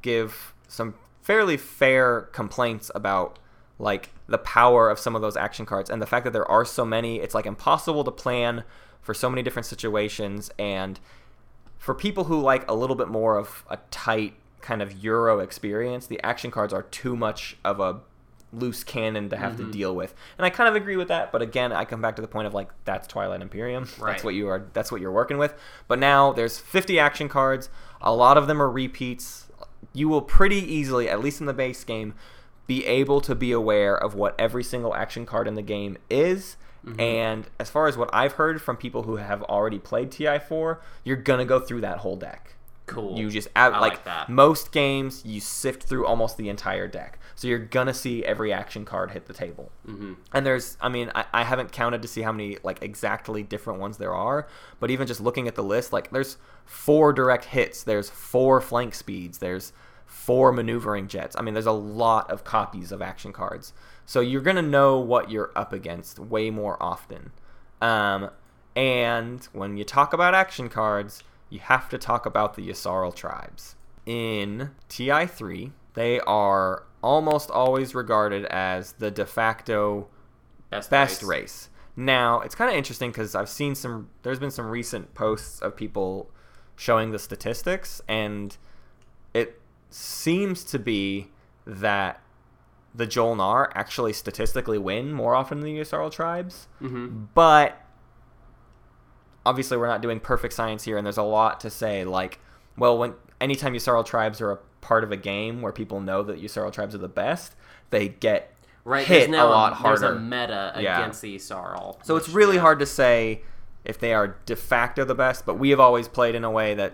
[0.03, 3.39] give some fairly fair complaints about
[3.79, 6.65] like the power of some of those action cards and the fact that there are
[6.65, 8.63] so many it's like impossible to plan
[9.01, 11.01] for so many different situations and
[11.79, 14.35] for people who like a little bit more of a tight
[14.65, 18.01] kind of euro experience the action cards are too much of a
[18.53, 19.67] loose cannon to have Mm-hmm.
[19.67, 20.15] to deal with.
[20.39, 22.47] And i kind of agree with that but again i come back to the point
[22.47, 23.85] of like that's twilight imperium.
[23.99, 24.13] Right.
[24.13, 25.55] that's what you are that's what you're working with.
[25.89, 27.69] But now there's 50 action cards.
[28.01, 29.49] A lot of them are repeats.
[29.93, 32.15] You will pretty easily at least in the base game
[32.67, 36.57] be able to be aware of what every single action card in the game is.
[36.87, 37.01] Mm-hmm.
[37.01, 41.17] and as far as what i've heard from people who have already played ti4 you're
[41.17, 42.57] gonna go through that whole deck
[42.87, 43.19] cool.
[43.19, 44.29] you just add, like, like that.
[44.29, 48.85] most games, you sift through almost the entire deck, so you're gonna see every action
[48.85, 49.71] card hit the table.
[49.87, 53.43] hmm And there's, I mean, I, I haven't counted to see how many like exactly
[53.43, 54.47] different ones there are,
[54.81, 58.95] but even just looking at the list, like there's four direct hits, there's four flank
[58.95, 59.73] speeds, there's
[60.07, 61.35] four maneuvering jets.
[61.39, 63.73] I mean, there's a lot of copies of action cards,
[64.07, 67.33] so you're gonna know what you're up against way more often.
[67.81, 68.31] Um,
[68.77, 71.23] and when you talk about action cards,
[71.55, 73.77] you have to talk about the Yssaril tribes.
[74.07, 80.09] In TI3, they are almost always regarded as the de facto
[80.71, 81.29] Best, best race.
[81.43, 81.69] race.
[81.97, 85.77] Now, it's kind of interesting because I've seen some, there's been some recent posts of
[85.77, 86.29] people
[86.77, 88.57] showing the statistics, and
[89.33, 91.29] it seems to be
[91.65, 92.21] that
[92.93, 97.27] the Jolnar actually statistically win more often than the Yssaril tribes Mm-hmm.
[97.35, 97.81] but
[99.47, 102.39] obviously we're not doing perfect science here and there's a lot to say like
[102.79, 106.41] well when anytime Yssaril tribes are a part of a game where people know that
[106.43, 107.55] Yssaril tribes are the best,
[107.91, 108.51] they get
[108.87, 110.17] Right, hit there's a lot there's harder.
[110.17, 110.99] a meta Yeah.
[110.99, 111.99] against the Sarl.
[112.05, 113.43] So it's really hard to say
[113.85, 116.75] if they are de facto the best, but we have always played in a way
[116.75, 116.93] that,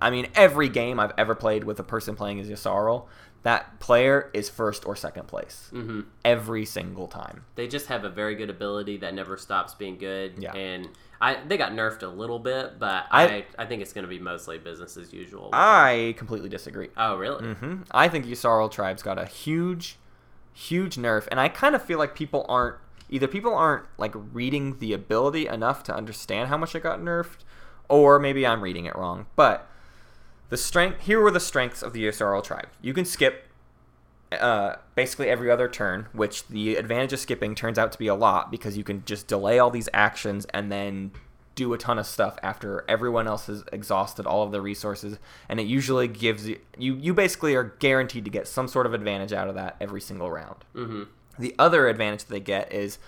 [0.00, 3.06] I mean, every game I've ever played with a person playing as Yssaril,
[3.44, 7.44] that player is first or second place hmm every single time.
[7.54, 10.34] They just have a very good ability that never stops being good.
[10.38, 10.52] Yeah.
[10.54, 10.88] And
[11.20, 14.08] I they got nerfed a little bit, but I- I I, think it's going to
[14.08, 15.50] be mostly business as usual.
[15.52, 16.90] I completely disagree.
[16.96, 17.44] oh really?
[17.44, 17.82] Mm-hmm.
[17.90, 19.98] I think Yssaril tribes got a huge,
[20.52, 22.76] huge nerf, and I kind of feel like people aren't
[23.10, 27.38] either people aren't like reading the ability enough to understand how much it got nerfed,
[27.88, 29.26] or maybe I'm reading it wrong.
[29.34, 29.66] But
[30.50, 32.68] the strength here were the strengths of the Yssaril tribe.
[32.80, 33.44] You can skip
[34.32, 38.14] uh, basically every other turn, which the advantage of skipping turns out to be a
[38.14, 41.12] lot because you can just delay all these actions and then
[41.54, 45.18] do a ton of stuff after everyone else has exhausted all of their resources
[45.48, 48.94] and it usually gives you you, you basically are guaranteed to get some sort of
[48.94, 51.02] advantage out of that every single round hmm
[51.36, 52.98] the other advantage that they get is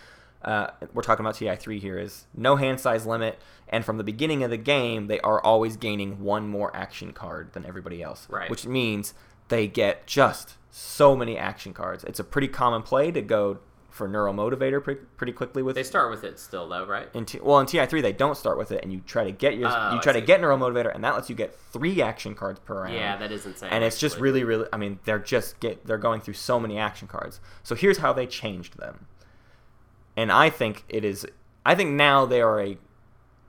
[0.43, 4.43] uh, we're talking about TI3 here is no hand size limit, and from the beginning
[4.43, 8.27] of the game, they are always gaining one more action card than everybody else.
[8.31, 8.49] Right.
[8.49, 9.13] Which means
[9.51, 12.03] they get just so many action cards.
[12.05, 13.59] It's a pretty common play to go
[13.91, 17.09] for Neuromotivator pretty, pretty quickly with They start with it still though, right?
[17.13, 19.59] in T- well in TI3 they don't start with it and you try to get
[19.59, 22.61] your Oh, you try to get Neuromotivator and that lets you get three action cards
[22.61, 23.69] per round Yeah, that is insane.
[23.71, 26.79] and it's just really really i mean they're just get they're going through so many
[26.79, 29.07] action cards so here's how they changed them
[30.17, 31.27] and i think it is
[31.67, 32.79] i think now they are a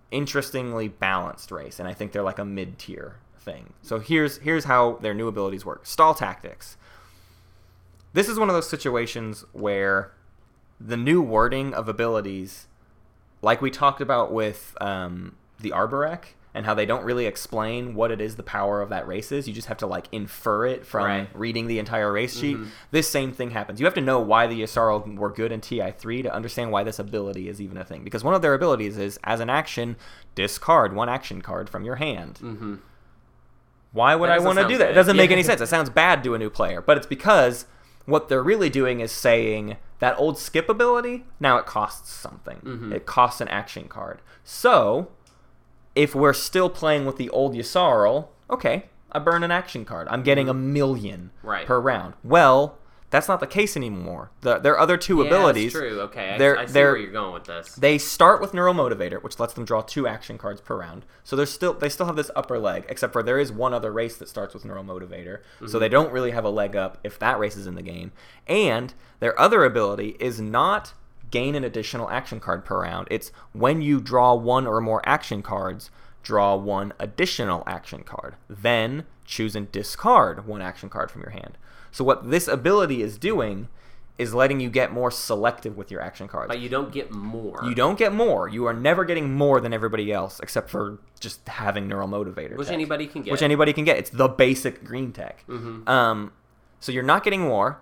[0.10, 4.94] interestingly balanced race and i think they're like a mid-tier thing so here's here's how
[5.02, 6.78] their new abilities work stall tactics
[8.14, 10.12] this is one of those situations where
[10.80, 12.68] the new wording of abilities
[13.42, 16.24] like we talked about with um, the Arborec
[16.54, 19.48] and how they don't really explain what it is the power of that race is.
[19.48, 21.30] You just have to like infer it from Right.
[21.34, 22.58] reading the entire race sheet.
[22.58, 22.68] Mhm.
[22.92, 23.80] This same thing happens.
[23.80, 27.00] You have to know why the Yssaril were good in TI3 to understand why this
[27.00, 28.04] ability is even a thing.
[28.04, 29.96] Because one of their abilities is, as an action,
[30.36, 32.40] discard one action card from your hand.
[32.44, 32.80] Mhm.
[33.94, 34.92] Why would I want to do that?
[34.92, 35.60] It doesn't make any sense.
[35.62, 37.66] It sounds bad to a new player, but it's because
[38.06, 42.60] what they're really doing is saying that old skip ability now it costs something.
[42.64, 42.94] Mhm.
[42.94, 44.22] It costs an action card.
[44.44, 45.10] So
[45.96, 50.08] if we're still playing with the old Yssaril, okay, I burn an action card.
[50.10, 51.68] I'm getting a million Right.
[51.68, 52.14] per round.
[52.24, 52.78] Well,
[53.12, 54.32] that's not the case anymore.
[54.40, 56.02] The, their other two Yeah, abilities That's true.
[56.02, 57.76] Okay, I, I see where you're going with this.
[57.76, 61.06] they start with Neuromotivator, which lets them draw two action cards per round.
[61.24, 63.92] So they're still they still have this upper leg, except for there is one other
[63.92, 65.42] race that starts with Neuromotivator.
[65.68, 65.92] So they mhm.
[65.92, 68.14] don't really have a leg up if that race is in the game.
[68.48, 70.94] And their other ability is not
[71.32, 73.10] gain an additional action card per round.
[73.12, 75.92] It's when you draw one or more action cards,
[76.24, 78.36] draw one additional action card.
[78.50, 81.58] Then choose and discard one action card from your hand.
[81.92, 83.68] So what this ability is doing
[84.18, 86.48] is letting you get more selective with your action cards.
[86.48, 87.60] but you don't get more.
[87.64, 88.48] You don't get more.
[88.48, 92.56] You are never getting more than everybody else, except for just having neural motivator.
[92.56, 93.32] which tech, anybody can get.
[93.32, 93.98] Which anybody can get.
[93.98, 95.44] It's the basic green tech.
[95.50, 95.88] Mhm.
[95.90, 96.34] Um,
[96.80, 97.80] so you're not getting more.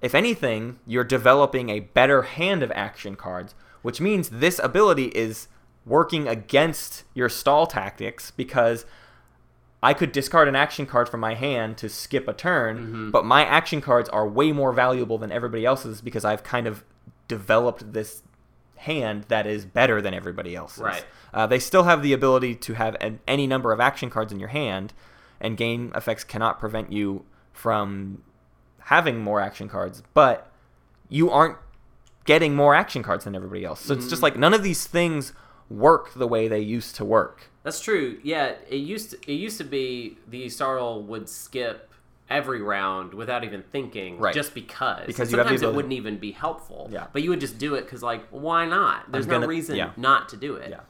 [0.00, 5.48] If anything, you're developing a better hand of action cards, which means this ability is
[5.84, 8.84] working against your stall tactics because
[9.82, 13.10] I could discard an action card from my hand to skip a turn, Mm-hmm.
[13.10, 16.84] but my action cards are way more valuable than everybody else's because I've kind of
[17.28, 18.22] developed this
[18.76, 20.82] hand that is better than everybody else's.
[20.82, 21.04] Right.
[21.34, 24.38] Uh, they still have the ability to have an, any number of action cards in
[24.38, 24.92] your hand,
[25.40, 28.22] and game effects cannot prevent you from
[28.86, 30.50] having more action cards, but
[31.08, 31.56] you aren't
[32.24, 33.80] getting more action cards than everybody else.
[33.80, 35.32] So it's just like none of these things
[35.68, 37.50] work the way they used to work.
[37.62, 38.18] That's true.
[38.22, 41.88] Yeah, it used to, it used to be the Sarl would skip
[42.30, 44.34] every round without even thinking, Right.
[44.34, 45.06] just because.
[45.06, 46.88] Because And you have the sometimes it wouldn't even be helpful.
[46.90, 47.06] Yeah.
[47.12, 49.12] but you would just do it because, like, why not?
[49.12, 49.90] There's no gonna- reason yeah.
[49.96, 50.70] not to do it.
[50.70, 50.80] Yeah.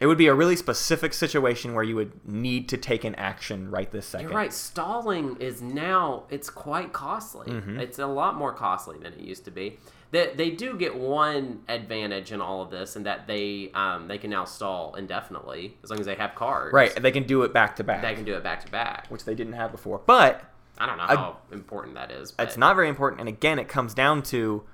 [0.00, 3.70] It would be a really specific situation where you would need to take an action
[3.70, 4.28] right this second.
[4.30, 4.52] You're right.
[4.52, 7.46] Stalling is now it's quite costly.
[7.52, 7.78] Mm-hmm.
[7.78, 9.78] It's a lot more costly than it used to be.
[10.12, 14.18] They, they do get one advantage in all of this, and that they um, they
[14.18, 16.72] can now stall indefinitely as long as they have cards.
[16.74, 19.06] Right, they can do it back to back, They can do it back to back.
[19.08, 20.02] which they didn't have before.
[20.06, 20.44] But
[20.78, 22.30] I don't know I- how important that is.
[22.30, 23.20] But it's not very important.
[23.20, 24.64] And again, it comes down to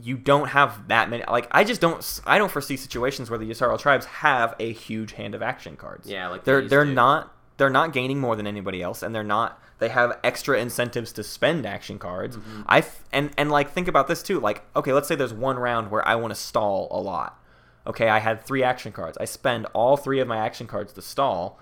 [0.00, 1.24] you don't have that many.
[1.28, 2.20] Like I just don't.
[2.26, 6.08] I don't foresee situations where the Yssaril tribes have a huge hand of action cards.
[6.08, 6.90] Yeah, like they they're used they're to.
[6.92, 9.62] not they're not gaining more than anybody else, and they're not.
[9.78, 12.36] They have extra incentives to spend action cards.
[12.36, 12.62] Mm-hmm.
[12.66, 14.40] I f- and and like think about this too.
[14.40, 17.38] Like okay, let's say there's one round where I want to stall a lot.
[17.86, 19.16] Okay, I had three action cards.
[19.18, 21.60] I spend all three of my action cards to stall.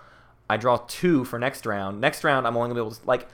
[0.49, 2.01] I draw two for next round.
[2.01, 3.27] Next round, I'm only gonna be able to like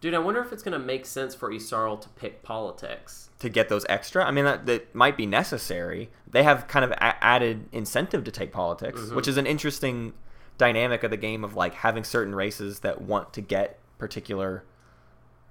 [0.00, 3.28] Dude, I wonder if it's gonna make sense for Isarl to pick politics.
[3.40, 4.24] to get those extra.
[4.24, 6.08] I mean, that, that might be necessary.
[6.26, 9.16] They have kind of a- added incentive to take politics, Mm-hmm.
[9.16, 10.14] which is an interesting
[10.60, 14.62] dynamic of the game of like having certain races that want to get particular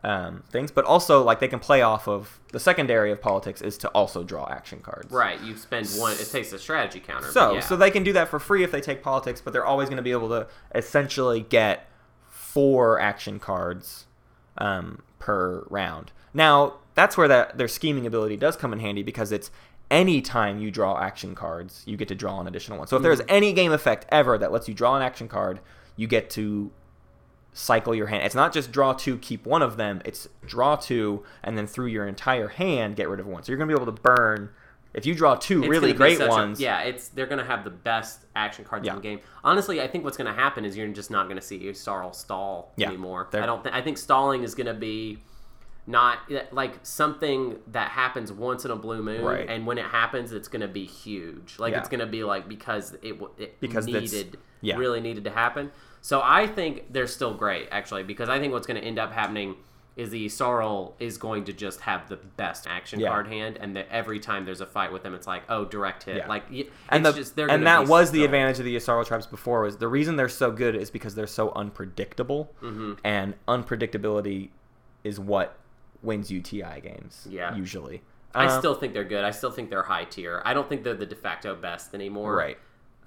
[0.04, 3.76] um, things, but also like they can play off of the secondary of politics is
[3.80, 5.12] to also draw action cards.
[5.12, 6.14] Right, you spend one.
[6.14, 7.32] It takes a strategy counter.
[7.32, 7.60] So, yeah.
[7.62, 9.98] so they can do that for free if they take politics, but they're always going
[9.98, 11.88] to be able to essentially get
[12.30, 14.06] four action cards
[14.60, 16.12] um, per round.
[16.36, 19.50] Now, that's where that their scheming ability does come in handy because it's
[19.92, 22.88] any time you draw action cards, you get to draw an additional one.
[22.88, 23.04] So if hmm.
[23.04, 25.60] there's any game effect ever that lets you draw an action card,
[25.96, 26.72] you get to
[27.54, 28.24] cycle your hand.
[28.24, 30.02] It's not just draw two, keep one of them.
[30.06, 33.44] It's draw two, and then through your entire hand, get rid of one.
[33.44, 34.50] So you're going to be able to burn.
[34.94, 37.28] If you draw two It's really gonna be great such a- ones, yeah, it's they're
[37.28, 38.94] gonna have the best action cards Yeah.
[38.94, 39.20] in the game.
[39.44, 42.88] Honestly, I think what's gonna happen is you're just not gonna see Sarl stall Yeah,
[42.88, 43.28] anymore.
[43.30, 43.64] they're- I don't.
[43.64, 45.20] Th- I think stalling is gonna be
[45.90, 46.20] not
[46.52, 49.50] like something that happens once in a blue moon, Right.
[49.50, 51.58] and when it happens, it's gonna be huge.
[51.58, 51.80] Like Yeah.
[51.80, 54.78] it's gonna be like because it it Because needed yeah.
[54.78, 55.72] really needed to happen.
[56.02, 59.56] So I think they're still great actually because I think what's gonna end up happening.
[59.96, 63.10] Is the Sorrel is going to just have the best action Yeah.
[63.10, 66.04] card hand, and that every time there's a fight with them, it's like, oh, direct
[66.04, 66.26] hit.
[66.30, 66.46] Like,
[66.88, 69.76] and the, just they're and that was the advantage of the Yssaril tribes before was
[69.76, 72.94] the reason they're so good is because they're so unpredictable, Mm-hmm.
[73.04, 74.52] and unpredictability
[75.04, 75.58] is what
[76.02, 77.28] wins UTI games.
[77.30, 77.56] Yeah.
[77.56, 78.02] usually.
[78.34, 79.24] I Uh, still think they're good.
[79.24, 80.42] I still think they're high tier.
[80.46, 82.36] I don't think they're the de facto best anymore.
[82.36, 82.58] right,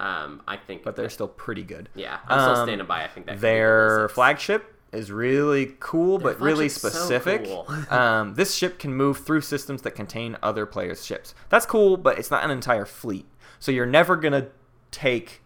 [0.01, 1.88] Um, I think, but they're still pretty good.
[1.95, 2.18] yeah.
[2.26, 3.05] I'm still Um, standing by.
[3.05, 7.45] I think that Their flagship is really cool, but really flagship's so specific.
[7.45, 7.66] cool.
[7.90, 11.34] um, this ship can move through systems that contain other players' ships.
[11.51, 13.26] That's cool, but it's not an entire fleet.
[13.61, 14.49] So you're never gonna
[14.90, 15.40] take,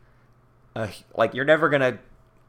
[0.74, 1.99] a, like you're never gonna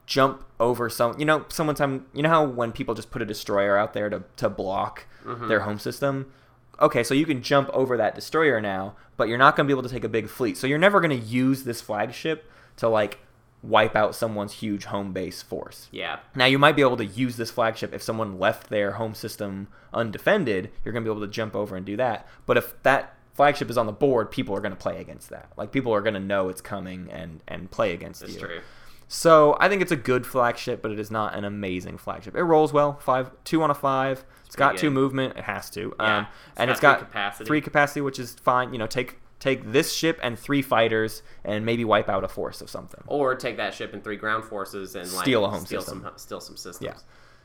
[0.07, 1.19] jump over some.
[1.19, 2.07] You know, someone time.
[2.13, 5.49] You know how when people just put a destroyer out there to to block Mm-hmm.
[5.49, 6.31] their home system.
[6.79, 9.77] Okay, so you can jump over that destroyer now, but you're not going to be
[9.77, 10.55] able to take a big fleet.
[10.55, 13.19] So you're never going to use this flagship to like
[13.61, 15.89] wipe out someone's huge home base force.
[15.91, 16.19] Yeah.
[16.33, 19.67] Now you might be able to use this flagship if someone left their home system
[19.93, 20.71] undefended.
[20.85, 22.25] You're going to be able to jump over and do that.
[22.45, 25.49] But if that flagship is on the board, people are going to play against that.
[25.57, 28.39] Like people are going to know it's coming and and play against That's you.
[28.39, 28.61] true.
[29.07, 32.35] So I think it's a good flagship, but it is not an amazing flagship.
[32.35, 34.25] It rolls well, five, two on a five.
[34.45, 34.93] It's got pretty two good.
[34.95, 35.37] movement.
[35.37, 36.17] It has to, Yeah.
[36.19, 37.47] um, It's and got it's got capacity.
[37.47, 38.73] three capacity, which is fine.
[38.73, 42.59] You know, take take this ship and three fighters, and maybe wipe out a force
[42.59, 43.03] of something.
[43.07, 46.01] Or take that ship and three ground forces and like Steal a home steal system.
[46.03, 46.81] some steal some systems.
[46.81, 46.99] Yeah.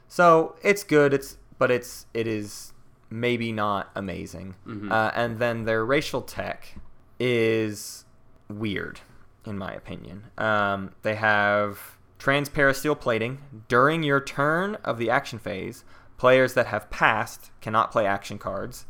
[0.08, 1.12] So it's good.
[1.14, 2.72] It's but it's it is
[3.10, 4.56] maybe not amazing.
[4.66, 4.90] Mm-hmm.
[4.90, 6.74] Uh, and then their racial tech
[7.20, 8.04] is
[8.48, 9.00] weird,
[9.46, 10.24] in my opinion.
[10.38, 13.38] Um, they have transparasteel plating
[13.68, 15.84] during your turn of the action phase.
[16.16, 18.86] Players that have passed cannot play action cards.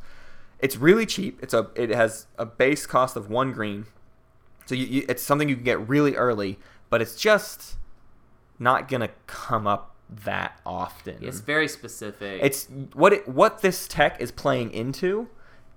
[0.59, 1.39] It's really cheap.
[1.43, 3.87] It's a it has a base cost of one green,
[4.67, 6.59] so you, you, it's something you can get really early,
[6.91, 7.77] but it's just
[8.59, 11.17] not gonna come up that often.
[11.21, 12.41] It's very specific.
[12.43, 15.29] It's what it, what this tech is playing into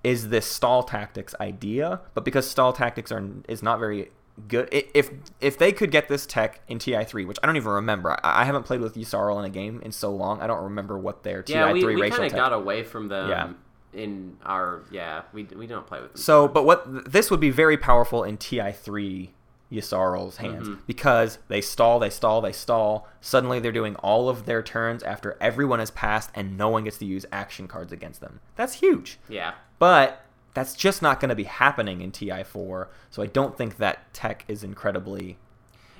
[0.04, 4.10] is this stall tactics idea, but because stall tactics are is not very
[4.48, 4.68] good.
[4.72, 5.10] If
[5.40, 8.42] if they could get this tech in TI three, which I don't even remember, I,
[8.42, 10.40] I haven't played with Yssaril in a game in so long.
[10.40, 12.82] I don't remember what their TI yeah, we, three we racial kind of got away
[12.82, 13.52] from them Yeah.
[13.92, 16.20] in our yeah we, we don't play with them.
[16.20, 19.32] So, but what this would be very powerful in TI three
[19.72, 20.80] Yssaril's hands Mm-hmm.
[20.86, 23.08] because they stall, they stall, they stall.
[23.20, 26.98] Suddenly, they're doing all of their turns after everyone has passed, and no one gets
[26.98, 28.38] to use action cards against them.
[28.54, 29.18] That's huge.
[29.28, 30.22] yeah, But
[30.56, 34.44] that's just not going to be happening in TI4, so I don't think that tech
[34.48, 35.36] is incredibly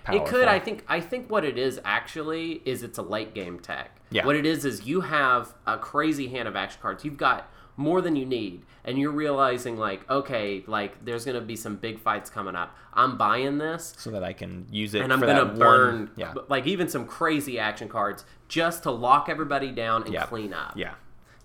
[0.02, 0.26] powerful.
[0.26, 0.48] It could.
[0.48, 0.82] I think.
[0.88, 3.90] I think what it is actually is it's a late game tech.
[4.10, 4.24] Yeah.
[4.24, 7.04] What it is is you have a crazy hand of action cards.
[7.04, 11.54] You've got more than you need, and you're realizing like, okay, like there's gonna be
[11.56, 12.74] some big fights coming up.
[12.94, 16.10] I'm buying this, so that I can use it and I'm gonna that burn one.
[16.16, 20.24] Yeah, like even some crazy action cards just to lock everybody down and Yeah.
[20.24, 20.72] clean up.
[20.76, 20.94] yeah,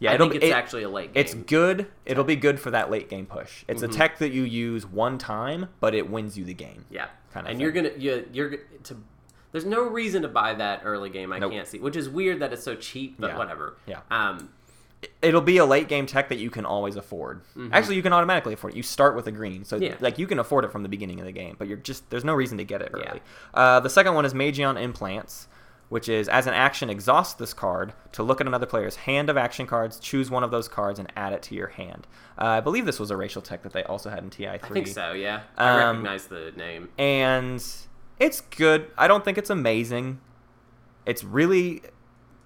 [0.02, 0.12] yeah.
[0.12, 1.22] I think it's it- actually a late game.
[1.22, 1.88] It's good.
[2.06, 3.64] It'll be good for that late game push.
[3.70, 3.92] It's Mm-hmm.
[3.92, 6.84] a tech that you use one time, but it wins you the game.
[6.90, 7.60] Yeah, kind of and thing.
[7.62, 8.98] you're gonna you, you're g- to.
[9.54, 11.32] There's no reason to buy that early game.
[11.34, 11.52] I Nope.
[11.52, 13.38] can't see, which is weird that it's so cheap, but Yeah.
[13.38, 13.76] whatever.
[13.86, 14.00] Yeah.
[14.12, 14.50] Um,
[15.24, 17.42] It'll be a late game tech that you can always afford.
[17.72, 18.78] Actually, you can automatically afford it.
[18.78, 19.84] You start with a green, so Mm-hmm.
[19.86, 19.96] Yeah.
[20.00, 21.56] like you can afford it from the beginning of the game.
[21.58, 23.10] But you're just there's no reason to get it Yeah.
[23.10, 23.22] early.
[23.54, 25.48] Uh, the second one is Magion Implants,
[25.92, 29.36] which is as an action, exhaust this card to look at another player's hand of
[29.36, 32.08] action cards, choose one of those cards, and add it to your hand.
[32.40, 34.60] Uh, I believe this was a racial tech that they also had in TI3.
[34.64, 35.12] I think so.
[35.12, 36.88] Yeah, I Um, recognize the name.
[36.98, 37.62] and
[38.20, 38.90] it's good.
[38.98, 40.22] I don't think it's amazing.
[41.06, 41.82] It's really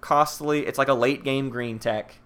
[0.00, 0.66] costly.
[0.66, 2.16] It's like a late game green tech.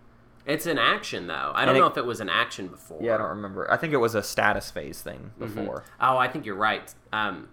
[0.47, 1.53] It's an action though.
[1.55, 2.99] I And don't it- know if it was an action before.
[3.03, 3.71] Yeah, I don't remember.
[3.71, 5.55] I think it was a status phase thing Mhm.
[5.55, 5.85] before.
[6.01, 6.95] Oh, I think you're right.
[7.13, 7.49] Um,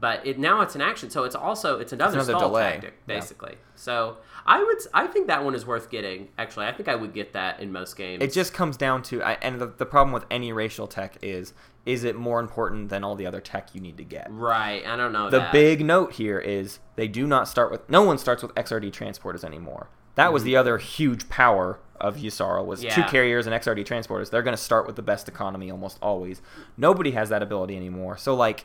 [0.00, 2.72] but it now it's an action, so it's also it's another, another stall delay.
[2.72, 3.14] tactic Yeah.
[3.14, 3.56] basically.
[3.74, 6.28] So I would I think that one is worth getting.
[6.38, 8.22] Actually, I think I would get that in most games.
[8.22, 11.52] It just comes down to, I, and the, the problem with any racial tech is,
[11.84, 14.28] is it more important than all the other tech you need to get?
[14.30, 14.86] right.
[14.86, 15.52] I don't know The that.
[15.52, 19.44] big note here is they do not start with, no one starts with XRD transporters
[19.44, 19.88] anymore.
[20.14, 23.08] That was the other huge power of Yssaril was two Mm-hmm.
[23.10, 24.30] Carriers and XRD transporters.
[24.30, 26.40] They're going to start with the best economy almost always.
[26.76, 28.16] Nobody has that ability anymore.
[28.16, 28.64] So like,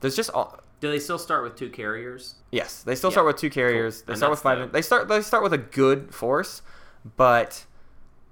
[0.00, 0.58] there's just all.
[0.80, 2.34] Do they still start with two carriers?
[2.50, 3.14] Yes, they still Yeah.
[3.14, 4.02] start with two carriers.
[4.02, 4.58] They And start with five.
[4.58, 5.08] the- They start.
[5.08, 6.60] They start with a good force,
[7.16, 7.64] but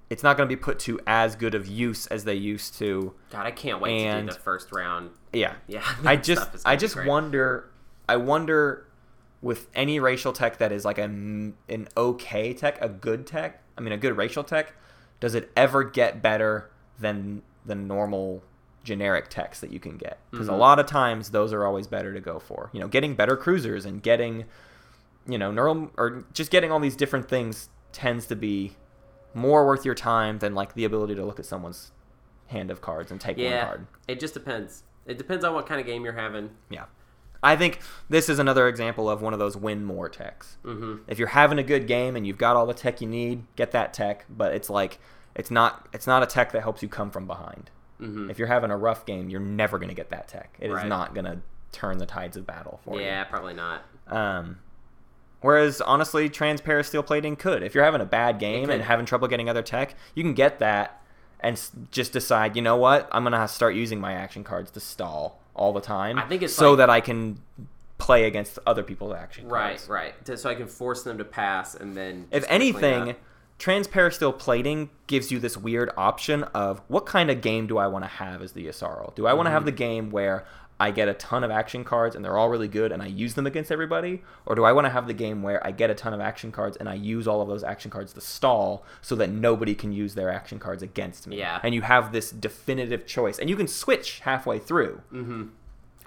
[0.09, 3.13] it's not going to be put to as good of use as they used to.
[3.31, 5.11] God, I can't wait to do the first round.
[5.31, 7.69] Yeah, Yeah, I just I just wonder
[8.07, 8.85] I wonder
[9.41, 13.81] with any racial tech that is like a an okay tech, a good tech, I
[13.81, 14.73] mean a good racial tech,
[15.19, 18.43] does it ever get better than the normal
[18.83, 20.19] generic techs that you can get?
[20.31, 20.59] Because a Mhm.
[20.59, 22.69] lot of times those are always better to go for.
[22.73, 24.45] You know, getting better cruisers and getting
[25.25, 28.75] you know, neural or just getting all these different things tends to be
[29.33, 31.93] more worth your time than like the ability to look at someone's
[32.47, 33.87] hand of cards and take one card.
[34.09, 34.83] it just depends.
[35.05, 36.49] It depends on what kind of game you're having.
[36.69, 36.85] Yeah.
[37.41, 37.79] I think
[38.09, 40.57] this is another example of one of those win more techs.
[40.63, 43.43] hmm If you're having a good game and you've got all the tech you need,
[43.55, 44.99] get that tech, but it's like
[45.35, 47.69] it's not it's not a tech that helps you come from behind.
[48.03, 50.55] Hmm If you're having a rough game, you're never going to get that tech.
[50.59, 50.87] It is Right.
[50.87, 51.39] not going to
[51.71, 53.05] turn the tides of battle for you.
[53.05, 53.81] Yeah, probably not.
[54.07, 54.59] Um,
[55.41, 57.63] whereas honestly, Transparasteel plating could.
[57.63, 60.59] If you're having a bad game and having trouble getting other tech, you can get
[60.59, 61.01] that
[61.39, 64.79] and s- just decide, you know what, I'm gonna start using my action cards to
[64.79, 66.17] stall all the time.
[66.17, 67.39] I think it's so like- that I can
[67.97, 69.89] play against other people's action Right, cards.
[69.89, 70.25] right.
[70.25, 73.15] To- So I can force them to pass, and then If anything,
[73.63, 78.03] transparent plating gives you this weird option of what kind of game do I want
[78.03, 79.15] to have as the Yssaril?
[79.15, 79.53] Do I want to Mm-hmm.
[79.53, 80.45] have the game where
[80.81, 83.35] I get a ton of action cards and they're all really good and I use
[83.35, 84.21] them against everybody?
[84.45, 86.51] Or do I want to have the game where I get a ton of action
[86.51, 89.93] cards and I use all of those action cards to stall so that nobody can
[89.93, 91.37] use their action cards against me?
[91.37, 91.61] Yeah.
[91.63, 95.01] And you have this definitive choice and you can switch halfway through.
[95.13, 95.43] Mm-hmm.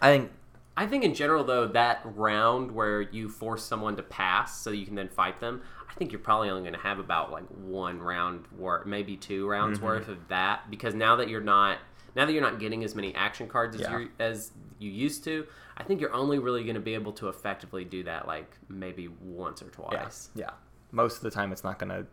[0.03, 0.31] I think
[0.77, 4.85] I think in general though that round where you force someone to pass so you
[4.85, 5.63] can then fight them,
[5.99, 9.79] think you're probably only going to have about like one round worth, maybe two rounds
[9.79, 9.87] Mm-hmm.
[9.87, 11.79] worth of that because now that you're not
[12.15, 13.99] now that you're not getting as many action cards as Yeah.
[13.99, 17.29] you as you used to, I think you're only really going to be able to
[17.29, 20.29] effectively do that like maybe once or twice.
[20.35, 20.51] yeah.
[20.93, 22.07] Most of the time it's not going to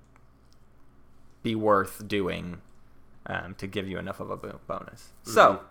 [1.41, 2.61] be worth doing
[3.27, 5.11] um, to give you enough of a bo- bonus.
[5.23, 5.61] So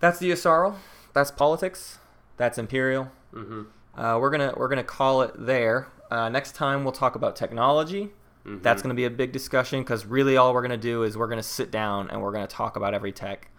[0.00, 0.76] that's the Yssaril.
[1.14, 1.98] That's politics.
[2.36, 3.10] That's Imperial.
[3.34, 3.62] Mm-hmm.
[4.00, 5.88] Uh, we're gonna we're gonna call it there.
[6.10, 8.10] Uh, next time we'll talk about technology.
[8.46, 8.62] Mm-hmm.
[8.62, 11.42] That's gonna be a big discussion because really all we're gonna do is we're gonna
[11.42, 13.50] sit down and we're gonna talk about every tech,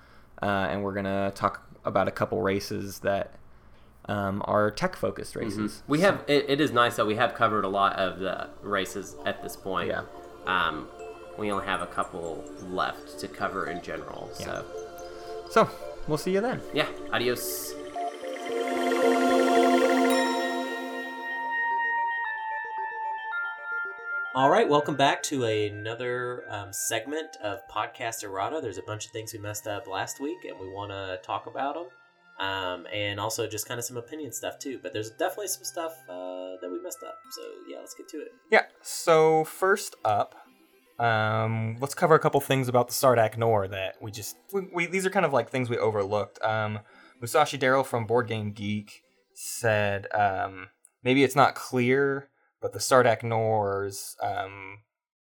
[0.42, 3.36] uh, and we're gonna talk about a couple races that
[4.06, 5.84] um, are tech focused races.
[5.88, 9.16] We have it, it is nice that we have covered a lot of the races
[9.26, 9.90] at this point.
[9.90, 10.04] Yeah.
[10.48, 10.88] Um,
[11.38, 14.30] we only have a couple left to cover in general.
[14.34, 14.66] So
[15.52, 15.70] So
[16.08, 16.62] we'll see you then.
[16.74, 17.74] yeah, adios.
[24.40, 28.62] All right, welcome back to another um, segment of Podcast Errata.
[28.62, 31.46] There's a bunch of things we messed up last week, and we want to talk
[31.46, 31.88] about them.
[32.40, 34.80] Um, and also just kind of some opinion stuff too.
[34.82, 37.16] But there's definitely some stuff uh, that we messed up.
[37.32, 38.30] So yeah, let's get to it.
[38.50, 38.62] Yeah.
[38.82, 40.36] So first up,
[41.00, 44.86] um, let's cover a couple things about the Sardakk N'orr that we just we, we
[44.86, 46.42] these are kind of like things we overlooked.
[46.42, 46.80] Um,
[47.20, 50.70] Musashi Daryl from Board Game Geek said um,
[51.04, 52.30] maybe it's not clear,
[52.62, 54.80] but the Sardakk N'orr's um,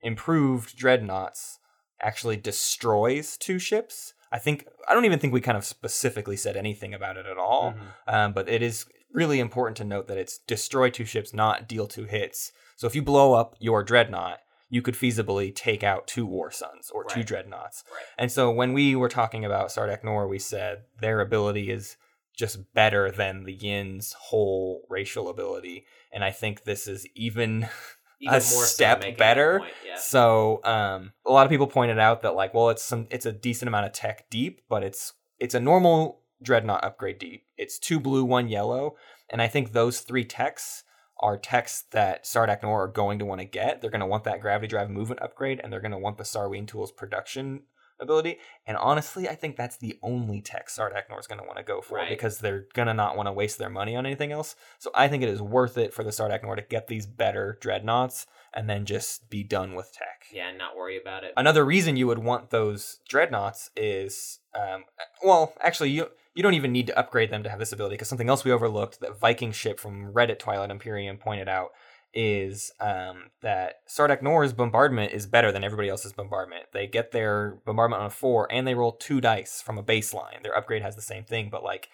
[0.03, 1.59] improved dreadnoughts
[2.03, 4.15] actually destroys two ships.
[4.33, 7.37] I think I don't even think we kind of specifically said anything about it at
[7.39, 7.75] all.
[8.07, 11.87] Um, but it is really important to note that it's destroy two ships, not deal
[11.87, 12.53] two hits.
[12.77, 14.39] So if you blow up your dreadnought,
[14.71, 17.83] you could feasibly take out two War Suns or two dreadnoughts.
[17.91, 18.05] Right.
[18.19, 21.97] And so when we were talking about Sardakk N'orr, we said their ability is
[22.37, 25.87] just better than the Yin's whole racial ability.
[26.13, 27.69] And I think this is even
[28.23, 29.61] Even a so step making better.
[29.61, 29.97] point, yeah.
[29.97, 33.33] So um, a lot of people pointed out that like, well, it's some it's a
[33.33, 37.45] decent amount of tech deep, but it's it's a normal dreadnought upgrade deep.
[37.57, 38.97] It's two blue, one yellow,
[39.31, 40.85] and I think those three techs
[41.21, 43.81] are techs that Sardakk N'orr are going to want to get.
[43.81, 46.25] They're going to want that gravity drive movement upgrade, and they're going to want the
[46.25, 47.63] Sarween Tools production
[48.01, 48.39] ability.
[48.67, 51.63] And honestly, I think that's the only tech Sardakk N'orr is going to want to
[51.65, 52.09] go for Right.
[52.09, 54.57] because they're going to not want to waste their money on anything else.
[54.79, 57.59] So I think it is worth it for the Sardakk N'orr to get these better
[57.61, 60.27] dreadnoughts and then just be done with tech.
[60.33, 61.33] Yeah, and not worry about it.
[61.37, 64.85] Another reason you would want those dreadnoughts is, um,
[65.25, 68.09] well, actually, you you don't even need to upgrade them to have this ability because
[68.09, 71.71] something else we overlooked that Viking ship from Reddit Twilight Imperium pointed out
[72.13, 76.65] is um, that Sardakk N'orr's bombardment is better than everybody else's bombardment.
[76.73, 80.43] They get their bombardment on a four and they roll two dice from a baseline.
[80.43, 81.89] Their upgrade has the same thing, but like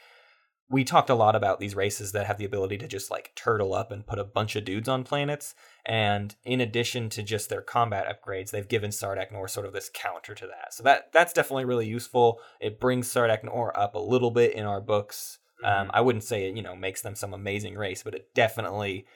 [0.69, 3.73] we talked a lot about these races that have the ability to just like turtle
[3.73, 5.55] up and put a bunch of dudes on planets.
[5.85, 9.91] And in addition to just their combat upgrades, they've given Sardakk N'orr sort of this
[9.93, 10.75] counter to that.
[10.75, 12.41] So that that's definitely really useful.
[12.61, 15.39] It brings Sardakk N'orr up a little bit in our books.
[15.65, 19.07] Um, I wouldn't say it, you know, makes them some amazing race, but it definitely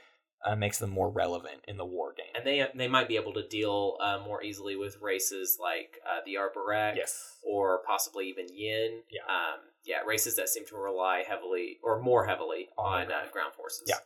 [0.46, 2.26] uh, makes them more relevant in the war game.
[2.34, 6.20] and they they might be able to deal uh, more easily with races like uh,
[6.24, 7.36] the Arborex yes.
[7.42, 9.02] or possibly even Yin.
[9.10, 9.20] Yeah.
[9.28, 13.26] Um, yeah, races that seem to rely heavily or more heavily On on, ground.
[13.28, 13.84] uh, ground forces.
[13.88, 13.96] Yeah.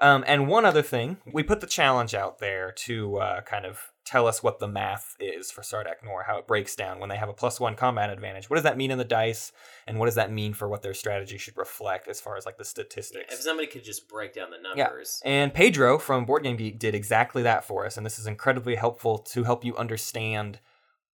[0.00, 3.92] Um, and one other thing, we put the challenge out there to uh, kind of
[4.04, 7.16] tell us what the math is for Sardakk N'orr, how it breaks down when they
[7.16, 8.50] have a plus one combat advantage.
[8.50, 9.50] What does that mean in the dice,
[9.86, 12.58] and what does that mean for what their strategy should reflect as far as like
[12.58, 13.32] the statistics?
[13.32, 15.22] If somebody could just break down the numbers.
[15.24, 15.30] Yeah.
[15.30, 18.74] And Pedro from Board Game Geek did exactly that for us, and this is incredibly
[18.74, 20.60] helpful to help you understand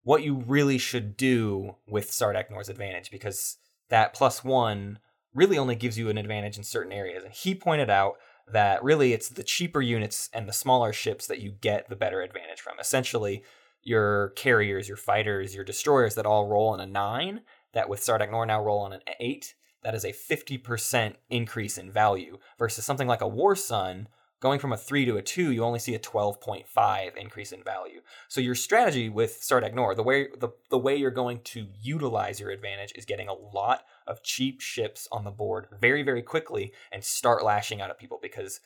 [0.03, 4.99] what you really should do with Sardakk N'orr's advantage, because that plus one
[5.35, 7.23] really only gives you an advantage in certain areas.
[7.23, 8.17] And he pointed out
[8.53, 12.21] that really it's the cheaper units and the smaller ships that you get the better
[12.21, 12.79] advantage from.
[12.79, 13.43] Essentially,
[13.83, 17.41] your carriers, your fighters, your destroyers that all roll on a nine,
[17.73, 21.91] that with Sardakk N'orr now roll on an eight, that is a 50% increase in
[21.91, 24.09] value versus something like a War Sun
[24.41, 28.01] going from a 3 to a 2 you only see a 12.5 increase in value
[28.29, 32.41] so your strategy with Sardakk N'orr the way the, the way you're going to utilize
[32.41, 36.73] your advantage is getting a lot of cheap ships on the board very very quickly
[36.91, 38.61] and start lashing out at people because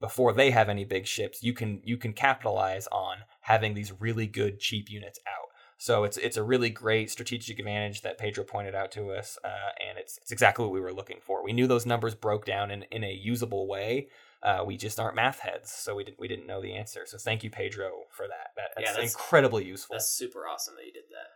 [0.00, 4.26] before they have any big ships you can you can capitalize on having these really
[4.26, 5.50] good cheap units out
[5.80, 9.48] so it's it's a really great strategic advantage that Pedro pointed out to us, uh,
[9.88, 11.42] and it's it's exactly what we were looking for.
[11.42, 14.08] We knew those numbers broke down in, in a usable way.
[14.42, 17.02] Uh, we just aren't math heads, so we didn't we didn't know the answer.
[17.06, 18.52] So thank you, Pedro, for that.
[18.56, 19.94] that that's, Yeah, that's- incredibly useful.
[19.94, 21.28] That's super awesome that you did that.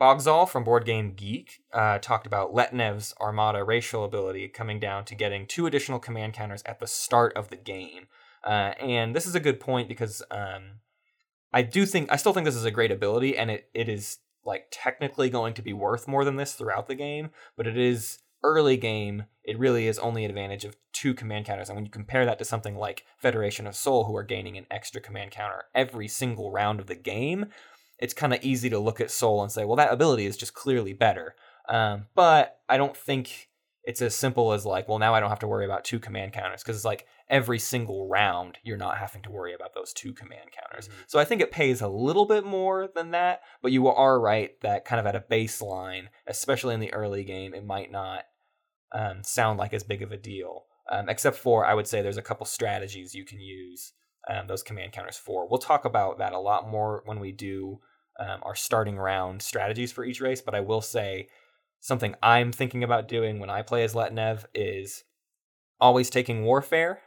[0.00, 5.14] Bogzal from Board Game Geek uh, talked about Letnev's Armada racial ability coming down to
[5.14, 8.08] getting two additional command counters at the start of the game.
[8.42, 10.80] Uh, and this is a good point because um,
[11.52, 14.18] I do think I still think this is a great ability, and it, it is
[14.44, 18.18] like technically going to be worth more than this throughout the game, but it is
[18.42, 19.24] early game.
[19.44, 22.38] It really is only an advantage of two command counters, and when you compare that
[22.38, 26.52] to something like Federation of Sol, who are gaining an extra command counter every single
[26.52, 27.46] round of the game,
[27.98, 30.54] it's kind of easy to look at Sol and say, well, that ability is just
[30.54, 31.34] clearly better.
[31.68, 33.48] Um, but I don't think
[33.84, 36.32] it's as simple as like, well, now I don't have to worry about two command
[36.32, 40.12] counters because it's like every single round you're not having to worry about those two
[40.12, 40.88] command counters.
[40.88, 40.92] Mhm.
[41.08, 44.60] So I think it pays a little bit more than that, but you are right
[44.60, 48.24] that kind of at a baseline, especially in the early game, it might not
[48.94, 50.64] um, sound like as big of a deal.
[50.90, 53.92] Um, except for, I would say there's a couple strategies you can use
[54.28, 55.48] um, those command counters for.
[55.48, 57.80] We'll talk about that a lot more when we do
[58.18, 61.28] um, our starting round strategies for each race, but I will say
[61.80, 65.04] something I'm thinking about doing when I play as Letnev is
[65.80, 67.00] always taking Warfare.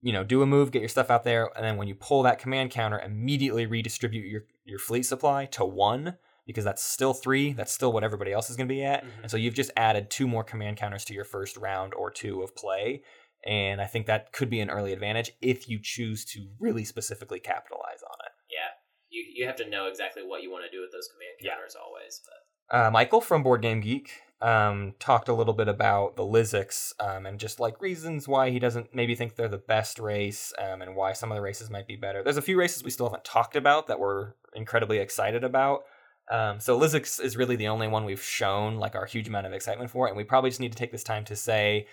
[0.00, 2.22] You know, do a move, get your stuff out there, and then when you pull
[2.22, 6.16] that command counter, immediately redistribute your, your fleet supply to one,
[6.46, 7.52] because that's still three.
[7.52, 9.04] That's still what everybody else is going to be at.
[9.04, 9.22] Mhm.
[9.22, 12.42] And so you've just added two more command counters to your first round or two
[12.42, 13.02] of play.
[13.44, 17.40] And I think that could be an early advantage if you choose to really specifically
[17.40, 18.32] capitalize on it.
[18.50, 18.68] Yeah.
[19.10, 21.52] You, you have to know exactly what you want to do with those command Yeah.
[21.54, 22.20] counters always.
[22.24, 24.10] But Uh, Michael from Board Game Geek
[24.40, 28.58] um, talked a little bit about the L1Z1X um, and just like reasons why he
[28.58, 31.86] doesn't maybe think they're the best race um, and why some of the races might
[31.86, 32.22] be better.
[32.22, 35.84] There's a few races we still haven't talked about that we're incredibly excited about.
[36.30, 39.52] Um, so L1Z1X is really the only one we've shown like our huge amount of
[39.52, 41.86] excitement for, and we probably just need to take this time to say,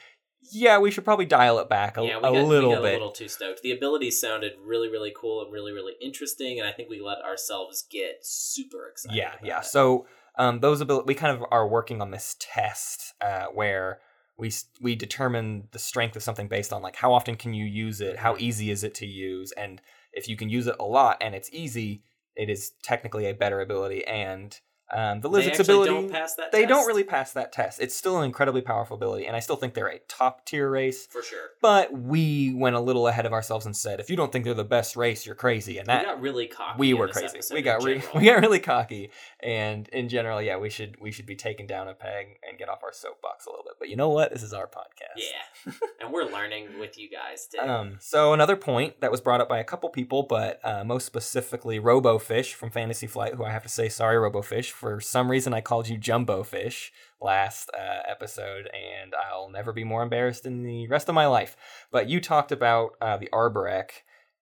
[0.51, 2.79] yeah, we should probably dial it back a, yeah, a little bit.
[2.79, 3.61] a little too stoked.
[3.61, 7.17] The abilities sounded really, really cool and really, really interesting, and I think we let
[7.19, 9.17] ourselves get super excited.
[9.17, 9.65] yeah yeah it.
[9.65, 10.07] so
[10.37, 13.99] um, those ability we kind of are working on this test uh, where
[14.37, 14.51] we
[14.81, 18.17] we determine the strength of something based on like how often can you use it
[18.17, 19.81] how easy is it to use and
[20.13, 22.01] if you can use it a lot and it's easy
[22.35, 24.59] it is technically a better ability and
[24.91, 27.79] Um, the Lizard's actually ability, don't pass that they don't really pass that test.
[27.79, 31.05] It's still an incredibly powerful ability, and I still think they're a top tier race.
[31.05, 31.49] for sure.
[31.61, 34.53] But we went a little ahead of ourselves and said, if you don't think they're
[34.53, 35.77] the best race, you're crazy.
[35.77, 36.79] And that we got really cocky.
[36.79, 37.39] we were crazy.
[37.53, 39.11] We got re- we got really cocky,
[39.41, 42.69] and in general, yeah, we should we should be taken down a peg and get
[42.69, 43.73] off our soapbox a little bit.
[43.79, 44.31] But you know what?
[44.31, 45.17] This is our podcast.
[45.17, 47.59] Yeah, and we're learning with you guys too.
[47.59, 51.05] Um, so another point that was brought up by a couple people, but uh, most
[51.05, 54.71] specifically RoboFish from Fantasy Flight, who I have to say sorry, RoboFish.
[54.79, 59.83] For some reason, I called you Jumbo Fish last uh, episode, and I'll never be
[59.83, 61.57] more embarrassed in the rest of my life.
[61.91, 63.89] But you talked about uh, the Arborec,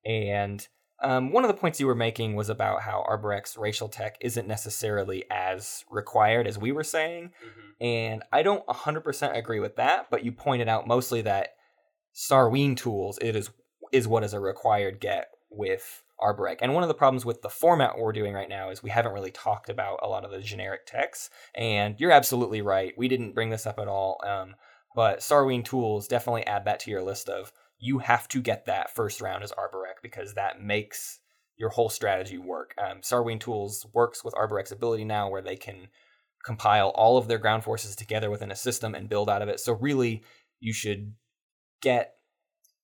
[0.05, 0.67] and
[1.01, 4.47] um, one of the points you were making was about how Arborec's racial tech isn't
[4.47, 7.31] necessarily as required as we were saying.
[7.43, 7.85] Mhm.
[7.85, 11.55] And I don't 100% agree with that, but you pointed out mostly that
[12.13, 13.49] Sarween tools it is
[13.91, 16.57] is what is a required get with Arborec.
[16.61, 19.13] And one of the problems with the format we're doing right now is we haven't
[19.13, 21.29] really talked about a lot of the generic texts.
[21.55, 22.93] And you're absolutely right.
[22.97, 24.19] We didn't bring this up at all.
[24.25, 24.55] Um,
[24.95, 28.95] but Sarween tools definitely add that to your list of you have to get that
[28.95, 31.19] first round as Arborec because that makes
[31.57, 32.73] your whole strategy work.
[32.77, 35.87] Um, Sarween tools works with Arborec's ability now where they can
[36.43, 39.59] compile all of their ground forces together within a system and build out of it.
[39.59, 40.23] So really,
[40.59, 41.13] you should
[41.81, 42.16] get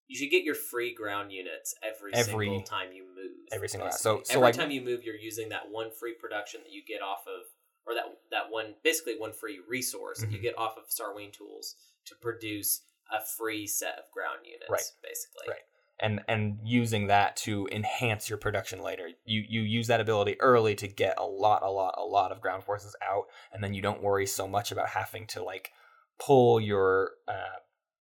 [0.07, 3.31] You should get your free ground units every, Every- single time you move.
[3.51, 4.19] every single basically.
[4.19, 6.84] So- so every like- time you move, you're using that one free production that you
[6.85, 7.43] get off of,
[7.85, 10.43] or that that one basically one free resource that you Mhm.
[10.43, 11.75] get off of Sarween tools
[12.05, 12.81] to produce
[13.11, 14.69] a free set of ground units.
[14.69, 14.91] Right.
[15.01, 15.47] Basically.
[15.49, 15.61] Right.
[15.99, 19.09] and and using that to enhance your production later.
[19.25, 22.41] You you use that ability early to get a lot, a lot, a lot of
[22.41, 25.71] ground forces out, and then you don't worry so much about having to like
[26.17, 27.59] pull your uh,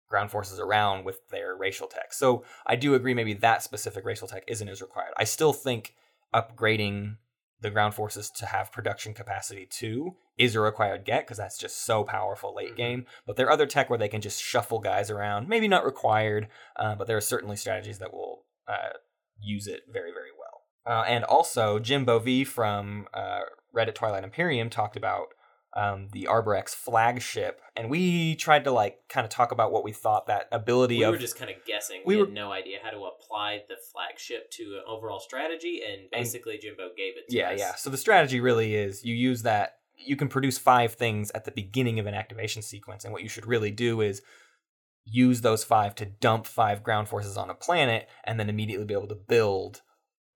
[0.10, 2.14] ground forces around with their racial tech.
[2.14, 5.14] So I do agree, maybe that specific racial tech isn't as required.
[5.18, 5.96] I still think
[6.34, 7.18] upgrading
[7.62, 11.84] the ground forces to have production capacity too is a required get because that's just
[11.86, 12.78] so powerful late Mhm.
[12.78, 13.06] game.
[13.26, 16.48] But there are other tech where they can just shuffle guys around, maybe not required,
[16.78, 18.94] uh, but there are certainly strategies that will uh,
[19.40, 20.62] use it very, very well.
[20.86, 23.42] Uh, and also, Jim Bovee from uh,
[23.76, 25.30] Reddit Twilight Imperium talked about
[25.76, 29.92] um, the Arborex flagship, and we tried to like kind of talk about what we
[29.92, 32.02] thought that ability We of We were just kind of guessing.
[32.06, 35.82] We We, were- had no idea how to apply the flagship to an overall strategy,
[35.88, 37.60] and basically Jimbo gave it to yeah, us.
[37.60, 37.76] yeah.
[37.76, 39.76] So the strategy really is you use that.
[39.96, 43.30] You can produce five things at the beginning of an activation sequence, and what you
[43.30, 44.22] should really do is
[45.06, 48.94] use those five to dump five ground forces on a planet, and then immediately be
[48.94, 49.82] able to build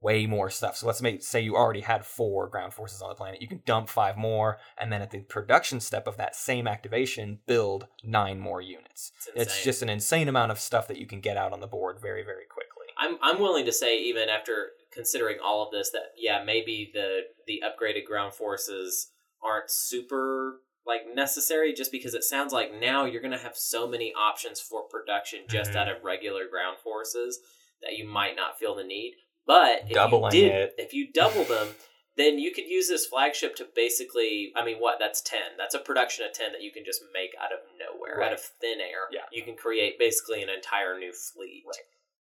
[0.04, 0.76] way more stuff.
[0.78, 3.42] So let's make say you already had four ground forces on the planet.
[3.42, 7.40] You can dump five more, and then at the production step of that same activation,
[7.48, 9.12] build nine more units.
[9.36, 11.68] It's, It's just an insane amount of stuff that you can get out on the
[11.68, 12.88] board very, very quickly.
[12.98, 17.22] I'm I'm willing to say even after considering all of this that yeah maybe the
[17.48, 19.10] the upgraded ground forces
[19.42, 23.88] aren't super like necessary just because it sounds like now you're going to have so
[23.88, 25.76] many options for production just Mhm.
[25.78, 27.40] out of regular ground forces
[27.82, 30.74] that you might not feel the need but if Doubling you did it.
[30.78, 31.70] if you double them
[32.16, 35.80] then you could use this flagship to basically i mean what that's 10 that's a
[35.80, 38.28] production of 10 that you can just make out of nowhere Right.
[38.28, 39.22] out of thin air Yeah.
[39.32, 41.78] you can create basically an entire new fleet Right.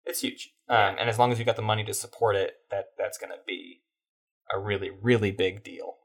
[0.07, 0.89] It's huge, Yeah.
[0.89, 3.31] um, and as long as you've got the money to support it, that that's going
[3.31, 3.81] to be
[4.55, 5.97] a really, really big deal.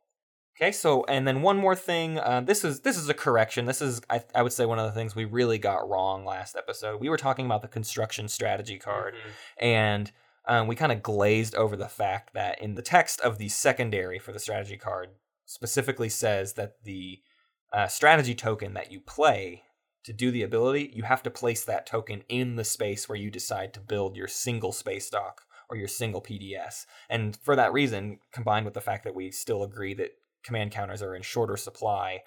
[0.55, 2.17] Okay, so and then one more thing.
[2.17, 3.65] Uh, this is this is a correction.
[3.65, 6.55] This is I, I would say one of the things we really got wrong last
[6.55, 7.01] episode.
[7.01, 9.31] We were talking about the construction strategy card, Mhm.
[9.59, 10.11] and
[10.49, 14.17] um, we kind of glazed over the fact that in the text of the secondary
[14.17, 15.09] for the strategy card
[15.45, 17.19] specifically says that the
[17.71, 19.61] uh, strategy token that you play
[20.03, 23.29] to do the ability, you have to place that token in the space where you
[23.29, 26.87] decide to build your single space dock or your single PDS.
[27.11, 31.03] And for that reason, combined with the fact that we still agree that command counters
[31.03, 32.23] are in shorter supply,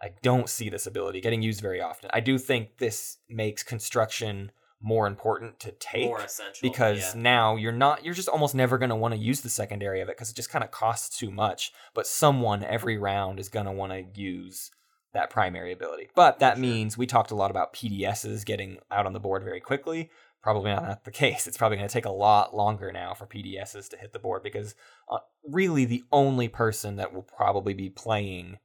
[0.00, 2.08] I don't see this ability getting used very often.
[2.12, 4.52] I do think this makes construction
[4.86, 7.20] more important to take more essential because yeah.
[7.20, 10.08] now you're not you're just almost never going to want to use the secondary of
[10.10, 13.64] it because it just kind of costs too much but someone every round is going
[13.64, 14.70] to want to use
[15.14, 16.60] that primary ability but that Sure.
[16.60, 20.10] means we talked a lot about pdss getting out on the board very quickly
[20.42, 23.88] probably not the case it's probably going to take a lot longer now for pdss
[23.88, 24.74] to hit the board because
[25.10, 28.58] uh, really the only person that will probably be playing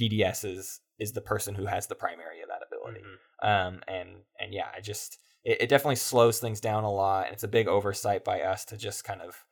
[0.00, 0.44] pdss
[0.98, 3.48] is the person who has the primary of that ability Mhm.
[3.48, 4.08] um, and
[4.40, 7.48] and yeah, I just it, it definitely slows things down a lot, and it's a
[7.48, 9.44] big oversight by us to just kind of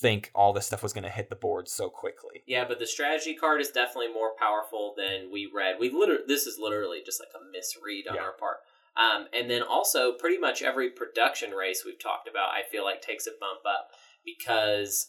[0.00, 2.42] think all this stuff was going to hit the board so quickly.
[2.46, 5.76] Yeah, but the strategy card is definitely more powerful than we read.
[5.80, 8.22] We literally this is literally just like a misread on Yeah.
[8.22, 8.58] our part.
[8.96, 13.00] Um, and then also pretty much every production race we've talked about, I feel like
[13.00, 13.90] takes a bump up
[14.24, 15.06] because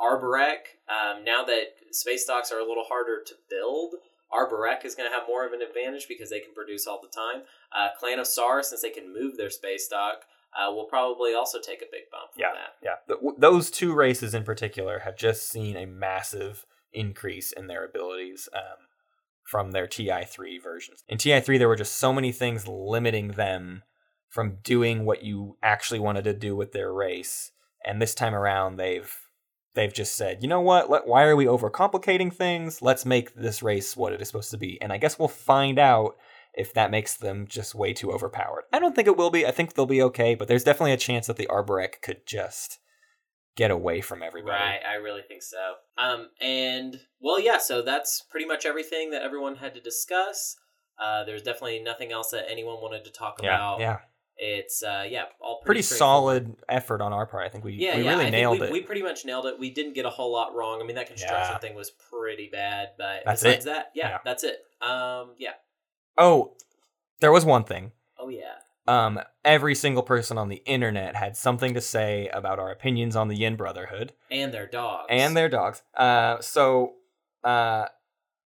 [0.00, 3.94] Arborec, um, now that space docks are a little harder to build.
[4.32, 7.08] Arborec is going to have more of an advantage because they can produce all the
[7.08, 7.42] time.
[7.76, 10.22] Uh, Clan of Saar, since they can move their space dock,
[10.58, 12.74] uh, will probably also take a big bump from Yeah, that.
[12.82, 12.94] yeah.
[13.06, 17.84] Th- w- those two races in particular have just seen a massive increase in their
[17.84, 18.86] abilities um,
[19.44, 21.04] from their TI3 versions.
[21.08, 23.82] In TI3, there were just so many things limiting them
[24.28, 27.52] from doing what you actually wanted to do with their race,
[27.84, 29.14] and this time around, they've
[29.74, 30.90] they've just said, you know what?
[30.90, 32.82] Let, why are we overcomplicating things?
[32.82, 35.78] Let's make this race what it is supposed to be, and I guess we'll find
[35.78, 36.16] out
[36.54, 38.64] if that makes them just way too overpowered.
[38.72, 39.46] I don't think it will be.
[39.46, 42.78] I think they'll be okay, but there's definitely a chance that the Arborec could just
[43.56, 44.52] get away from everybody.
[44.54, 45.74] Right, I really think so.
[45.98, 47.58] Um, and well, yeah.
[47.58, 50.56] So that's pretty much everything that everyone had to discuss.
[51.02, 53.80] Uh, there's definitely nothing else that anyone wanted to talk Yeah, about.
[53.80, 53.98] yeah.
[54.44, 57.46] It's uh, yeah, all Pretty pretty, solid effort on our part.
[57.46, 58.72] I think we, Yeah, we yeah, really I nailed we, it.
[58.72, 59.56] We pretty much nailed it.
[59.56, 60.82] We didn't get a whole lot wrong.
[60.82, 61.58] I mean, that construction Yeah.
[61.58, 63.68] thing was pretty bad, but That's besides it.
[63.68, 64.18] that, yeah, Yeah.
[64.24, 64.58] that's it.
[64.80, 65.52] Um, yeah.
[66.18, 66.56] Oh,
[67.20, 67.92] there was one thing.
[68.18, 68.54] Oh yeah.
[68.88, 73.28] Um, every single person on the internet had something to say about our opinions on
[73.28, 75.06] the Yin Brotherhood And their dogs.
[75.08, 75.82] and their dogs.
[75.96, 76.94] Uh, so,
[77.44, 77.86] uh,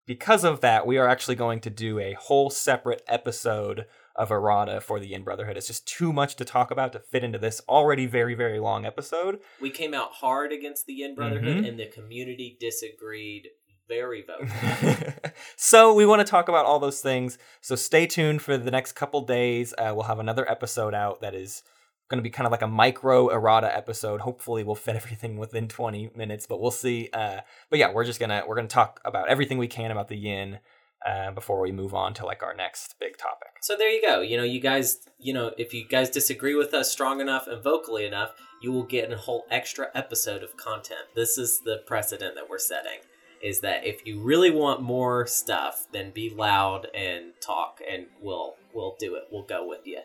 [0.06, 4.80] because of that, we are actually going to do a whole separate episode of Errata
[4.80, 5.56] for the Yin Brotherhood.
[5.56, 8.84] It's just too much to talk about to fit into this already very, very long
[8.86, 9.40] episode.
[9.60, 11.68] we came out hard against the Yin Brotherhood, Mhm.
[11.68, 13.48] and the community disagreed
[13.88, 15.12] very vocally.
[15.56, 17.38] so we want to talk about all those things.
[17.60, 19.74] So stay tuned for the next couple days.
[19.76, 21.62] Uh, we'll have another episode out that is
[22.08, 24.20] going to be kind of like a micro errata episode.
[24.22, 27.10] Hopefully, we'll fit everything within 20 minutes, but we'll see.
[27.12, 30.16] Uh, but yeah, we're just gonna we're gonna talk about everything we can about the
[30.16, 30.60] yin
[31.06, 33.48] uh, before we move on to like our next big topic.
[33.60, 34.20] So there you go.
[34.20, 37.62] You know, you guys, you know, if you guys disagree with us strong enough and
[37.62, 38.32] vocally enough,
[38.62, 41.01] you will get a whole extra episode of content.
[41.14, 43.01] This is the precedent that we're setting.
[43.43, 48.55] Is that if you really want more stuff, then be loud and talk, and we'll
[48.72, 49.24] we'll do it.
[49.31, 50.01] We'll go with you.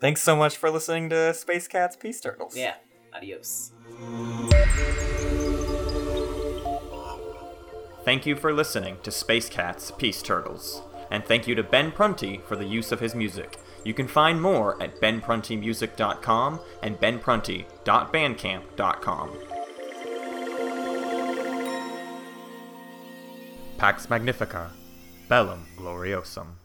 [0.00, 2.56] Thanks so much for listening to Space Cats Peace Turtles.
[2.56, 2.74] Yeah.
[3.14, 3.72] Adios.
[8.04, 10.82] Thank you for listening to Space Cats Peace Turtles.
[11.10, 13.60] And thank you to Ben Prunty for the use of his music.
[13.84, 19.38] You can find more at benpruntymusic.com and benprunty.bandcamp.com.
[23.78, 24.72] Pax Magnifica,
[25.28, 26.56] Bellum Gloriosum.